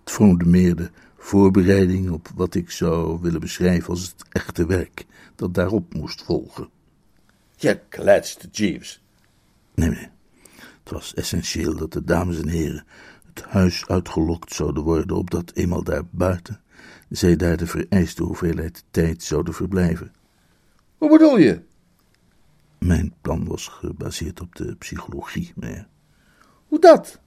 Het 0.00 0.10
vormde 0.10 0.44
meer 0.44 0.76
de 0.76 0.90
voorbereiding 1.26 2.10
op 2.10 2.28
wat 2.34 2.54
ik 2.54 2.70
zou 2.70 3.20
willen 3.20 3.40
beschrijven 3.40 3.88
als 3.88 4.02
het 4.02 4.24
echte 4.32 4.66
werk 4.66 5.06
dat 5.34 5.54
daarop 5.54 5.94
moest 5.94 6.22
volgen. 6.22 6.68
Je 7.56 7.80
kletst, 7.88 8.48
Jeeves. 8.50 9.02
Nee, 9.74 9.88
nee. 9.88 10.08
Het 10.58 10.90
was 10.92 11.14
essentieel 11.14 11.76
dat 11.76 11.92
de 11.92 12.04
dames 12.04 12.40
en 12.40 12.48
heren 12.48 12.84
het 13.34 13.44
huis 13.44 13.86
uitgelokt 13.86 14.52
zouden 14.52 14.82
worden, 14.82 15.16
opdat 15.16 15.52
eenmaal 15.54 15.82
daar 15.82 16.02
buiten 16.10 16.60
zij 17.08 17.36
daar 17.36 17.56
de 17.56 17.66
vereiste 17.66 18.22
hoeveelheid 18.22 18.84
tijd 18.90 19.22
zouden 19.22 19.54
verblijven. 19.54 20.12
Hoe 20.98 21.10
bedoel 21.10 21.38
je? 21.38 21.62
Mijn 22.78 23.14
plan 23.20 23.46
was 23.46 23.68
gebaseerd 23.68 24.40
op 24.40 24.54
de 24.54 24.76
psychologie, 24.76 25.52
meneer. 25.54 25.88
Hoe 26.66 26.80
dat? 26.80 27.20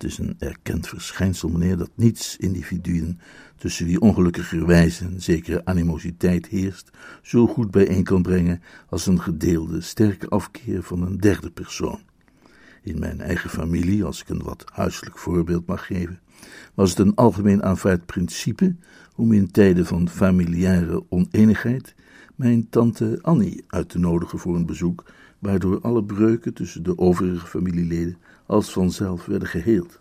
Het 0.00 0.10
is 0.10 0.18
een 0.18 0.36
erkend 0.38 0.88
verschijnsel, 0.88 1.48
meneer, 1.48 1.76
dat 1.76 1.90
niets 1.94 2.36
individuen, 2.36 3.20
tussen 3.56 3.86
wie 3.86 4.00
ongelukkigerwijs 4.00 5.00
een 5.00 5.20
zekere 5.22 5.64
animositeit 5.64 6.46
heerst, 6.46 6.90
zo 7.22 7.46
goed 7.46 7.70
bijeen 7.70 8.04
kan 8.04 8.22
brengen 8.22 8.62
als 8.88 9.06
een 9.06 9.20
gedeelde, 9.20 9.80
sterke 9.80 10.28
afkeer 10.28 10.82
van 10.82 11.02
een 11.02 11.16
derde 11.16 11.50
persoon. 11.50 12.00
In 12.82 12.98
mijn 12.98 13.20
eigen 13.20 13.50
familie, 13.50 14.04
als 14.04 14.20
ik 14.20 14.28
een 14.28 14.42
wat 14.42 14.64
huiselijk 14.72 15.18
voorbeeld 15.18 15.66
mag 15.66 15.86
geven, 15.86 16.20
was 16.74 16.90
het 16.90 16.98
een 16.98 17.14
algemeen 17.14 17.62
aanvaard 17.62 18.06
principe 18.06 18.76
om 19.16 19.32
in 19.32 19.50
tijden 19.50 19.86
van 19.86 20.08
familiaire 20.08 21.04
oneenigheid 21.08 21.94
mijn 22.34 22.68
tante 22.68 23.18
Annie 23.22 23.64
uit 23.66 23.88
te 23.88 23.98
nodigen 23.98 24.38
voor 24.38 24.56
een 24.56 24.66
bezoek, 24.66 25.04
waardoor 25.38 25.80
alle 25.80 26.04
breuken 26.04 26.54
tussen 26.54 26.82
de 26.82 26.98
overige 26.98 27.46
familieleden 27.46 28.16
als 28.50 28.72
vanzelf 28.72 29.26
werden 29.26 29.48
geheeld. 29.48 30.00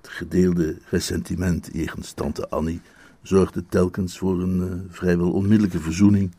Het 0.00 0.08
gedeelde 0.08 0.78
ressentiment 0.90 1.68
jegens 1.72 2.12
tante 2.12 2.48
Annie 2.48 2.80
zorgde 3.22 3.64
telkens 3.68 4.18
voor 4.18 4.42
een 4.42 4.60
uh, 4.60 4.72
vrijwel 4.88 5.32
onmiddellijke 5.32 5.80
verzoening 5.80 6.34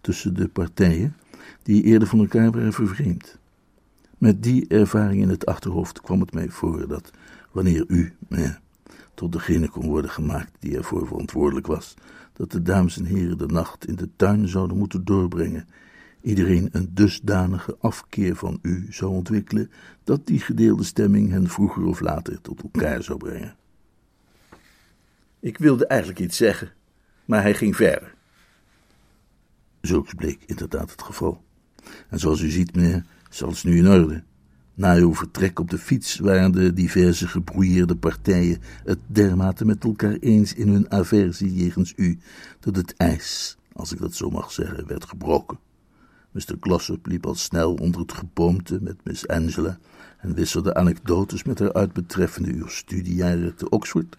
tussen 0.00 0.34
de 0.34 0.48
partijen, 0.48 1.16
die 1.62 1.82
eerder 1.82 2.08
van 2.08 2.18
elkaar 2.18 2.50
waren 2.50 2.72
vervreemd. 2.72 3.38
Met 4.18 4.42
die 4.42 4.66
ervaring 4.68 5.22
in 5.22 5.28
het 5.28 5.46
achterhoofd 5.46 6.00
kwam 6.00 6.20
het 6.20 6.32
mij 6.32 6.48
voor 6.48 6.88
dat 6.88 7.10
wanneer 7.50 7.84
u, 7.88 8.14
meneer, 8.28 8.60
tot 9.14 9.32
degene 9.32 9.68
kon 9.68 9.86
worden 9.86 10.10
gemaakt 10.10 10.52
die 10.58 10.76
ervoor 10.76 11.06
verantwoordelijk 11.06 11.66
was, 11.66 11.94
dat 12.32 12.50
de 12.50 12.62
dames 12.62 12.98
en 12.98 13.04
heren 13.04 13.38
de 13.38 13.46
nacht 13.46 13.86
in 13.86 13.96
de 13.96 14.08
tuin 14.16 14.48
zouden 14.48 14.76
moeten 14.76 15.04
doorbrengen, 15.04 15.68
iedereen 16.26 16.68
een 16.72 16.90
dusdanige 16.94 17.76
afkeer 17.80 18.36
van 18.36 18.58
u 18.62 18.86
zou 18.90 19.10
ontwikkelen 19.10 19.70
dat 20.04 20.26
die 20.26 20.40
gedeelde 20.40 20.84
stemming 20.84 21.30
hen 21.30 21.48
vroeger 21.48 21.84
of 21.84 22.00
later 22.00 22.40
tot 22.40 22.62
elkaar 22.62 23.02
zou 23.02 23.18
brengen. 23.18 23.56
Ik 25.40 25.58
wilde 25.58 25.86
eigenlijk 25.86 26.20
iets 26.20 26.36
zeggen, 26.36 26.72
maar 27.24 27.42
hij 27.42 27.54
ging 27.54 27.76
verder. 27.76 28.14
Zulks 29.80 30.14
bleek 30.14 30.42
inderdaad 30.46 30.90
het 30.90 31.02
geval. 31.02 31.44
En 32.08 32.18
zoals 32.18 32.40
u 32.40 32.48
ziet, 32.48 32.74
meneer, 32.74 33.04
is 33.30 33.42
alles 33.42 33.62
nu 33.62 33.76
in 33.76 33.88
orde. 33.88 34.22
Na 34.74 34.94
uw 34.94 35.14
vertrek 35.14 35.58
op 35.58 35.70
de 35.70 35.78
fiets 35.78 36.18
waren 36.18 36.52
de 36.52 36.72
diverse 36.72 37.28
gebrouilleerde 37.28 37.96
partijen 37.96 38.60
het 38.84 38.98
dermate 39.06 39.64
met 39.64 39.84
elkaar 39.84 40.16
eens 40.16 40.54
in 40.54 40.68
hun 40.68 40.90
aversie 40.90 41.54
jegens 41.54 41.92
u, 41.96 42.18
dat 42.60 42.76
het 42.76 42.96
ijs, 42.96 43.56
als 43.72 43.92
ik 43.92 43.98
dat 43.98 44.14
zo 44.14 44.30
mag 44.30 44.52
zeggen, 44.52 44.86
werd 44.86 45.04
gebroken. 45.04 45.58
Mr. 46.36 46.56
Glossop 46.60 47.06
liep 47.06 47.26
al 47.26 47.34
snel 47.34 47.74
onder 47.74 48.00
het 48.00 48.12
geboomte 48.12 48.78
met 48.80 48.96
Miss 49.04 49.28
Angela 49.28 49.78
en 50.18 50.34
wisselde 50.34 50.74
anekdotes 50.74 51.42
met 51.42 51.58
haar 51.58 51.72
uit 51.72 51.92
betreffende 51.92 52.52
uw 52.52 52.66
studiejaren 52.66 53.54
te 53.54 53.68
Oxford, 53.68 54.16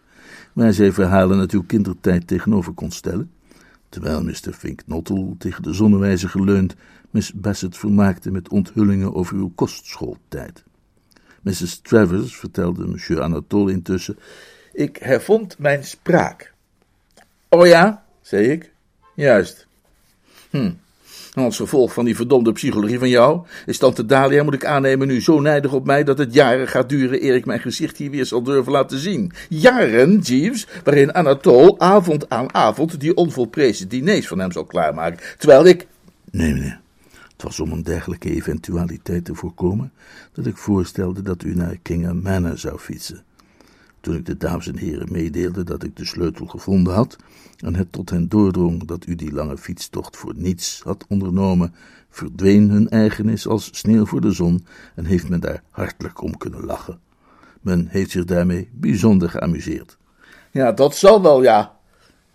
waar 0.53 0.73
zij 0.73 0.91
verhalen 0.91 1.39
uit 1.39 1.51
uw 1.51 1.63
kindertijd 1.63 2.27
tegenover 2.27 2.73
kon 2.73 2.91
stellen, 2.91 3.31
terwijl 3.89 4.23
Mr. 4.23 4.53
Fink 4.53 4.81
Nottle 4.85 5.35
tegen 5.37 5.63
de 5.63 5.73
zonnewijzer 5.73 6.29
geleund 6.29 6.75
Miss 7.09 7.33
Bassett 7.33 7.77
vermaakte 7.77 8.31
met 8.31 8.49
onthullingen 8.49 9.13
over 9.13 9.35
uw 9.35 9.51
kostschooltijd. 9.55 10.63
Mrs. 11.41 11.79
Travers 11.79 12.35
vertelde 12.35 12.87
monsieur 12.87 13.21
Anatole 13.21 13.71
intussen, 13.71 14.17
ik 14.73 14.97
hervond 14.97 15.57
mijn 15.57 15.83
spraak. 15.83 16.53
Oh 17.49 17.67
ja, 17.67 18.05
zei 18.21 18.47
ik, 18.47 18.71
juist. 19.13 19.67
Hm, 20.49 20.71
als 21.43 21.57
gevolg 21.57 21.93
van 21.93 22.05
die 22.05 22.15
verdomde 22.15 22.51
psychologie 22.51 22.99
van 22.99 23.09
jou 23.09 23.45
is 23.65 23.77
tante 23.77 24.05
Dalia, 24.05 24.43
moet 24.43 24.53
ik 24.53 24.65
aannemen, 24.65 25.07
nu 25.07 25.21
zo 25.21 25.39
nijdig 25.39 25.73
op 25.73 25.85
mij 25.85 26.03
dat 26.03 26.17
het 26.17 26.33
jaren 26.33 26.67
gaat 26.67 26.89
duren 26.89 27.23
eer 27.23 27.35
ik 27.35 27.45
mijn 27.45 27.59
gezicht 27.59 27.97
hier 27.97 28.11
weer 28.11 28.25
zal 28.25 28.43
durven 28.43 28.71
laten 28.71 28.99
zien. 28.99 29.31
Jaren, 29.49 30.19
Jeeves, 30.19 30.67
waarin 30.83 31.13
Anatole 31.13 31.79
avond 31.79 32.29
aan 32.29 32.53
avond 32.53 32.99
die 32.99 33.15
onvolprezen 33.15 33.87
diners 33.87 34.27
van 34.27 34.39
hem 34.39 34.51
zal 34.51 34.65
klaarmaken, 34.65 35.19
terwijl 35.37 35.65
ik... 35.65 35.87
Nee, 36.31 36.53
meneer. 36.53 36.79
Het 37.31 37.43
was 37.43 37.59
om 37.59 37.71
een 37.71 37.83
dergelijke 37.83 38.29
eventualiteit 38.29 39.25
te 39.25 39.35
voorkomen 39.35 39.91
dat 40.33 40.45
ik 40.45 40.57
voorstelde 40.57 41.21
dat 41.21 41.43
u 41.43 41.55
naar 41.55 41.77
Kingham 41.81 42.21
Manor 42.21 42.57
zou 42.57 42.79
fietsen. 42.79 43.23
Toen 43.99 44.15
ik 44.15 44.25
de 44.25 44.37
dames 44.37 44.67
en 44.67 44.77
heren 44.77 45.11
meedeelde 45.11 45.63
dat 45.63 45.83
ik 45.83 45.95
de 45.95 46.05
sleutel 46.05 46.45
gevonden 46.45 46.93
had 46.93 47.17
en 47.57 47.75
het 47.75 47.91
tot 47.91 48.09
hen 48.09 48.29
doordrong 48.29 48.85
dat 48.85 49.07
u 49.07 49.15
die 49.15 49.31
lange 49.31 49.57
fietstocht 49.57 50.17
voor 50.17 50.33
niets 50.35 50.81
had 50.83 51.05
ondernomen, 51.07 51.73
verdween 52.09 52.69
hun 52.69 52.89
eigenis 52.89 53.47
als 53.47 53.69
sneeuw 53.71 54.05
voor 54.05 54.21
de 54.21 54.31
zon 54.31 54.65
en 54.95 55.05
heeft 55.05 55.29
men 55.29 55.39
daar 55.39 55.63
hartelijk 55.69 56.21
om 56.21 56.37
kunnen 56.37 56.65
lachen. 56.65 56.99
Men 57.61 57.87
heeft 57.87 58.11
zich 58.11 58.25
daarmee 58.25 58.69
bijzonder 58.73 59.29
geamuseerd. 59.29 59.97
Ja, 60.51 60.71
dat 60.71 60.95
zal 60.95 61.21
wel, 61.21 61.43
ja. 61.43 61.77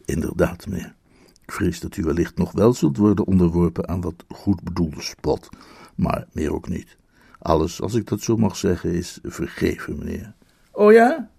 Inderdaad, 0.04 0.66
meneer. 0.66 0.94
Ik 1.42 1.52
vrees 1.52 1.80
dat 1.80 1.96
u 1.96 2.02
wellicht 2.02 2.36
nog 2.36 2.52
wel 2.52 2.72
zult 2.72 2.96
worden 2.96 3.26
onderworpen 3.26 3.88
aan 3.88 4.00
wat 4.00 4.24
goed 4.28 4.62
bedoelde 4.62 5.02
spot, 5.02 5.48
maar 5.94 6.26
meer 6.32 6.52
ook 6.54 6.68
niet. 6.68 6.96
Alles, 7.38 7.80
als 7.80 7.94
ik 7.94 8.06
dat 8.06 8.20
zo 8.20 8.36
mag 8.36 8.56
zeggen, 8.56 8.92
is 8.92 9.18
vergeven, 9.22 9.98
meneer. 9.98 10.34
Oh 10.72 10.92
ja? 10.92 11.30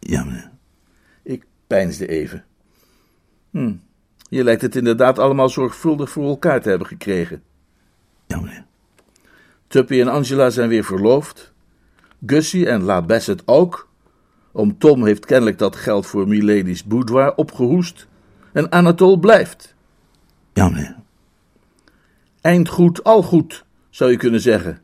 Ja, 0.00 0.24
meneer. 0.24 0.50
Ik 1.22 1.44
peinsde 1.66 2.06
even. 2.06 2.44
Hm, 3.50 3.74
je 4.28 4.44
lijkt 4.44 4.62
het 4.62 4.76
inderdaad 4.76 5.18
allemaal 5.18 5.48
zorgvuldig 5.48 6.10
voor 6.10 6.28
elkaar 6.28 6.60
te 6.60 6.68
hebben 6.68 6.86
gekregen. 6.86 7.42
Ja, 8.26 8.40
meneer. 8.40 8.64
Tuppy 9.66 10.00
en 10.00 10.08
Angela 10.08 10.50
zijn 10.50 10.68
weer 10.68 10.84
verloofd. 10.84 11.52
Gussie 12.26 12.68
en 12.68 12.82
La 12.82 13.02
Bassett 13.02 13.42
ook. 13.44 13.88
Om 14.52 14.78
Tom 14.78 15.04
heeft 15.04 15.26
kennelijk 15.26 15.58
dat 15.58 15.76
geld 15.76 16.06
voor 16.06 16.28
Milady's 16.28 16.84
boudoir 16.84 17.34
opgehoest. 17.34 18.06
En 18.52 18.72
Anatole 18.72 19.18
blijft. 19.18 19.74
Ja, 20.52 20.68
meneer. 20.68 20.96
Eind 22.40 22.68
goed, 22.68 23.04
al 23.04 23.22
goed, 23.22 23.64
zou 23.90 24.10
je 24.10 24.16
kunnen 24.16 24.40
zeggen. 24.40 24.82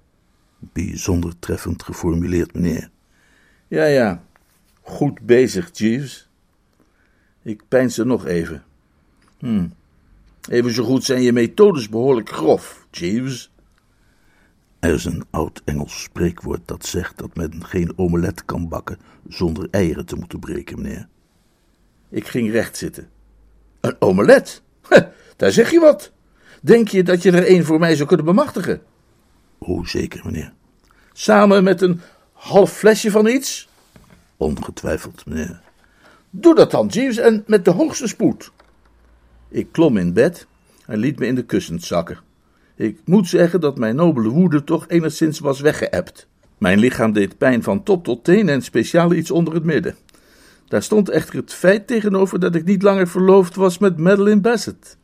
Bijzonder 0.59 1.39
treffend 1.39 1.83
geformuleerd, 1.83 2.55
meneer. 2.55 2.91
Ja, 3.69 3.85
ja. 3.85 4.23
Goed 4.87 5.21
bezig, 5.21 5.71
Jeeves. 5.73 6.29
Ik 7.43 7.63
peins 7.69 7.99
er 7.99 8.07
nog 8.07 8.27
even. 8.27 8.65
Hm. 9.39 9.67
Even 10.49 10.73
zo 10.73 10.85
goed 10.85 11.05
zijn 11.05 11.23
je 11.23 11.33
methodes 11.33 11.89
behoorlijk 11.89 12.29
grof, 12.29 12.87
Jeeves. 12.91 13.51
Er 14.79 14.95
is 14.95 15.05
een 15.05 15.25
oud 15.31 15.63
Engels 15.65 16.03
spreekwoord 16.03 16.61
dat 16.65 16.87
zegt 16.87 17.19
dat 17.19 17.37
men 17.37 17.65
geen 17.65 17.99
omelet 17.99 18.45
kan 18.45 18.69
bakken 18.69 18.99
zonder 19.29 19.69
eieren 19.71 20.07
te 20.07 20.17
moeten 20.17 20.39
breken, 20.39 20.83
meneer. 20.83 21.09
Ik 22.09 22.29
ging 22.29 22.51
recht 22.51 22.77
zitten. 22.77 23.09
Een 23.81 23.97
omelet? 23.99 24.63
daar 25.37 25.53
zeg 25.53 25.71
je 25.71 25.81
wat. 25.81 26.13
Denk 26.63 26.89
je 26.89 27.03
dat 27.03 27.23
je 27.23 27.33
er 27.33 27.51
een 27.51 27.65
voor 27.65 27.79
mij 27.79 27.97
zou 27.97 28.09
kunnen 28.09 28.27
bemachtigen? 28.27 28.83
Hoe 29.59 29.89
zeker, 29.89 30.21
meneer. 30.25 30.53
Samen 31.13 31.65
met 31.65 31.81
een 31.81 32.01
half 32.33 32.73
flesje 32.73 33.11
van 33.11 33.27
iets? 33.27 33.69
Ongetwijfeld, 34.37 35.27
meneer. 35.27 35.61
Doe 36.31 36.55
dat 36.55 36.71
dan, 36.71 36.87
Jeeves, 36.87 37.17
en 37.17 37.45
met 37.47 37.65
de 37.65 37.71
hoogste 37.71 38.07
spoed. 38.07 38.53
Ik 39.49 39.73
klom 39.73 39.97
in 39.97 40.13
bed 40.13 40.47
en 40.87 40.99
liet 40.99 41.19
me 41.19 41.27
in 41.27 41.35
de 41.35 41.45
kussens 41.45 41.87
zakken. 41.87 42.19
Ik 42.75 43.01
moet 43.05 43.29
zeggen 43.29 43.61
dat 43.61 43.79
mijn 43.79 43.97
nobele 43.97 44.29
woede 44.29 44.65
toch 44.65 44.89
enigszins 44.89 45.39
was 45.39 45.61
weggeëpt. 45.61 46.29
Mijn 46.59 46.79
lichaam 46.79 47.13
deed 47.13 47.39
pijn 47.39 47.63
van 47.63 47.83
top 47.83 48.05
tot 48.05 48.25
teen 48.25 48.49
en 48.49 48.63
speciaal 48.63 49.13
iets 49.13 49.31
onder 49.31 49.55
het 49.55 49.65
midden. 49.65 49.97
Daar 50.69 50.83
stond 50.83 51.09
echter 51.09 51.37
het 51.37 51.53
feit 51.53 51.87
tegenover 51.87 52.41
dat 52.41 52.55
ik 52.55 52.65
niet 52.65 52.83
langer 52.83 53.09
verloofd 53.09 53.55
was 53.55 53.79
met 53.79 53.99
Madeline 53.99 54.41
Bassett. 54.41 54.97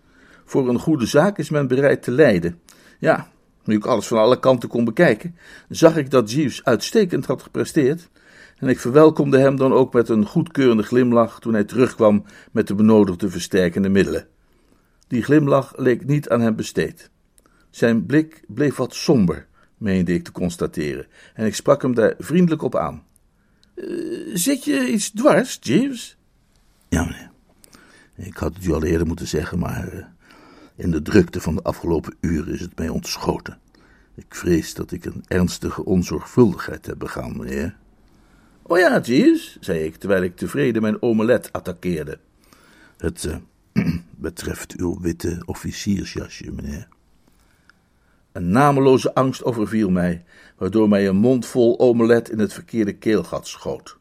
Voor 0.45 0.69
een 0.69 0.79
goede 0.79 1.07
zaak 1.07 1.39
is 1.39 1.51
men 1.51 1.67
bereid 1.67 2.03
te 2.03 2.11
lijden. 2.11 2.61
Ja, 2.99 3.29
nu 3.65 3.77
ik 3.77 3.87
alles 3.87 4.07
van 4.07 4.19
alle 4.19 4.39
kanten 4.39 4.69
kon 4.69 4.85
bekijken, 4.85 5.37
zag 5.69 5.97
ik 5.97 6.11
dat 6.11 6.33
Jeeves 6.33 6.65
uitstekend 6.65 7.27
had 7.27 7.43
gepresteerd. 7.43 8.09
En 8.63 8.69
ik 8.69 8.81
verwelkomde 8.81 9.39
hem 9.39 9.57
dan 9.57 9.73
ook 9.73 9.93
met 9.93 10.09
een 10.09 10.27
goedkeurende 10.27 10.83
glimlach 10.83 11.41
toen 11.41 11.53
hij 11.53 11.65
terugkwam 11.65 12.25
met 12.53 12.67
de 12.67 12.75
benodigde 12.75 13.31
versterkende 13.31 13.89
middelen. 13.89 14.27
Die 15.07 15.23
glimlach 15.23 15.73
leek 15.77 16.07
niet 16.07 16.29
aan 16.29 16.41
hem 16.41 16.57
besteed. 16.57 17.11
Zijn 17.71 18.07
blik 18.07 18.45
bleef 18.49 18.77
wat 18.77 18.95
somber, 18.95 19.47
meende 19.79 20.15
ik 20.15 20.25
te 20.25 20.33
constateren, 20.33 21.07
en 21.35 21.47
ik 21.47 21.55
sprak 21.55 21.83
hem 21.83 21.95
daar 21.95 22.15
vriendelijk 22.19 22.63
op 22.63 22.77
aan. 22.77 23.05
Uh, 23.75 24.37
zit 24.37 24.65
je 24.65 24.93
iets 24.93 25.11
dwars, 25.11 25.59
Jeeves? 25.61 26.17
Ja, 26.89 27.05
meneer. 27.05 27.31
Ik 28.17 28.37
had 28.37 28.55
het 28.55 28.65
u 28.65 28.73
al 28.73 28.85
eerder 28.85 29.07
moeten 29.07 29.29
zeggen, 29.29 29.59
maar 29.59 29.95
uh, 29.95 30.05
in 30.77 30.91
de 30.91 31.03
drukte 31.03 31.41
van 31.41 31.55
de 31.55 31.63
afgelopen 31.63 32.15
uren 32.21 32.53
is 32.55 32.61
het 32.61 32.79
mij 32.79 32.89
ontschoten. 32.89 33.59
Ik 34.15 34.35
vrees 34.35 34.75
dat 34.75 34.93
ik 34.93 35.05
een 35.05 35.25
ernstige 35.27 35.85
onzorgvuldigheid 35.85 36.87
heb 36.87 36.99
begaan, 36.99 37.37
meneer. 37.37 37.81
Oh 38.63 38.79
ja, 38.79 39.01
Jeeves, 39.01 39.57
zei 39.61 39.85
ik, 39.85 39.97
terwijl 39.97 40.23
ik 40.23 40.37
tevreden 40.37 40.83
mijn 40.83 41.03
omelet 41.03 41.53
attaqueerde. 41.53 42.19
Het 42.97 43.25
uh, 43.25 43.37
betreft 44.11 44.77
uw 44.77 45.01
witte 45.01 45.43
officiersjasje, 45.45 46.53
meneer. 46.53 46.89
Een 48.33 48.51
nameloze 48.51 49.15
angst 49.15 49.45
overviel 49.45 49.91
mij, 49.91 50.25
waardoor 50.57 50.89
mij 50.89 51.09
een 51.09 51.17
mond 51.17 51.47
vol 51.47 51.79
omelet 51.79 52.31
in 52.31 52.39
het 52.39 52.53
verkeerde 52.53 52.93
keelgat 52.93 53.47
schoot. 53.47 53.99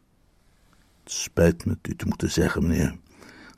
Het 1.02 1.12
spijt 1.12 1.64
me 1.64 1.76
u 1.82 1.96
te 1.96 2.06
moeten 2.06 2.30
zeggen, 2.30 2.62
meneer, 2.66 2.96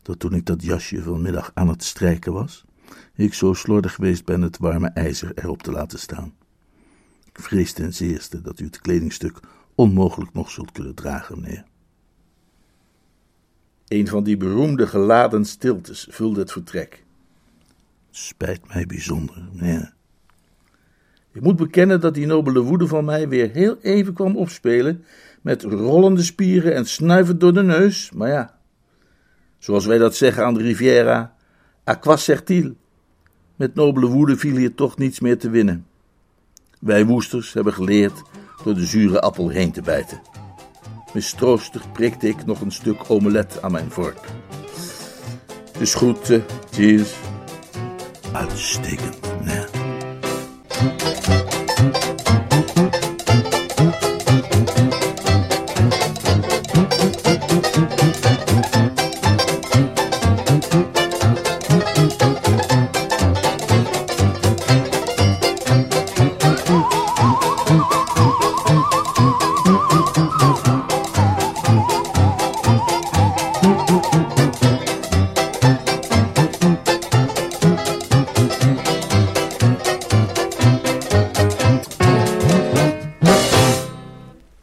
dat 0.03 0.19
toen 0.19 0.35
ik 0.35 0.47
dat 0.47 0.63
jasje 0.63 1.03
vanmiddag 1.03 1.51
aan 1.55 1.69
het 1.69 1.85
strijken 1.85 2.33
was, 2.33 2.65
ik 3.15 3.35
zo 3.35 3.53
slordig 3.53 3.95
geweest 3.95 4.25
ben 4.25 4.43
het 4.43 4.59
warme 4.59 4.89
ijzer 4.89 5.33
erop 5.35 5.63
te 5.63 5.71
laten 5.71 5.99
staan. 5.99 6.35
Ik 7.25 7.41
vrees 7.41 7.73
ten 7.73 7.95
zeerste 7.95 8.41
dat 8.41 8.61
u 8.61 8.65
het 8.65 8.81
kledingstuk 8.81 9.41
onmogelijk 9.75 10.33
nog 10.33 10.51
zult 10.51 10.73
kunnen 10.73 10.95
dragen, 10.95 11.41
meneer. 11.41 11.65
Een 13.89 14.09
van 14.09 14.25
die 14.25 14.37
beroemde 14.37 14.87
geladen 14.87 15.45
stiltes 15.45 16.07
vulde 16.11 16.41
het 16.41 16.53
vertrek. 16.53 17.05
Spijt 18.11 18.75
mij 18.75 18.87
bijzonder, 18.87 19.49
meneer. 19.53 19.93
Ik 21.33 21.41
moet 21.41 21.57
bekennen 21.57 22.01
dat 22.01 22.15
die 22.15 22.27
nobele 22.27 22.61
woede 22.61 22.87
van 22.87 23.05
mij 23.05 23.29
weer 23.29 23.51
heel 23.51 23.77
even 23.81 24.15
kwam 24.15 24.37
opspelen, 24.37 25.05
met 25.43 25.63
rollende 25.63 26.23
spieren 26.23 26.75
en 26.75 26.87
snuivend 26.87 27.41
door 27.41 27.53
de 27.53 27.63
neus, 27.63 28.11
maar 28.13 28.29
ja, 28.29 28.59
zoals 29.59 29.87
wij 29.87 29.99
dat 29.99 30.17
zeggen 30.17 30.45
aan 30.45 30.55
de 30.55 30.63
Riviera, 30.63 31.37
à 31.89 31.95
quoi 31.95 32.17
sert-il? 32.17 32.77
Met 33.57 33.75
nobele 33.75 34.07
woede 34.07 34.37
viel 34.37 34.57
hier 34.57 34.75
toch 34.75 34.99
niets 34.99 35.21
meer 35.21 35.39
te 35.39 35.51
winnen. 35.51 35.87
Wij 36.81 37.07
woesters 37.07 37.53
hebben 37.53 37.73
geleerd 37.73 38.23
door 38.65 38.75
de 38.75 38.85
zure 38.85 39.21
appel 39.21 39.49
heen 39.49 39.73
te 39.73 39.83
bijten. 39.83 40.21
Mistroostig 41.13 41.93
prikte 41.93 42.29
ik 42.29 42.47
nog 42.47 42.61
een 42.61 42.73
stuk 42.73 43.11
omelet 43.11 43.63
aan 43.63 43.73
mijn 43.73 43.91
vork. 43.91 44.19
Het 45.73 45.81
is 45.81 45.95
goed. 45.95 46.31
Eh, 46.31 47.01
Uitstekend, 48.33 49.19
nee. 49.45 49.65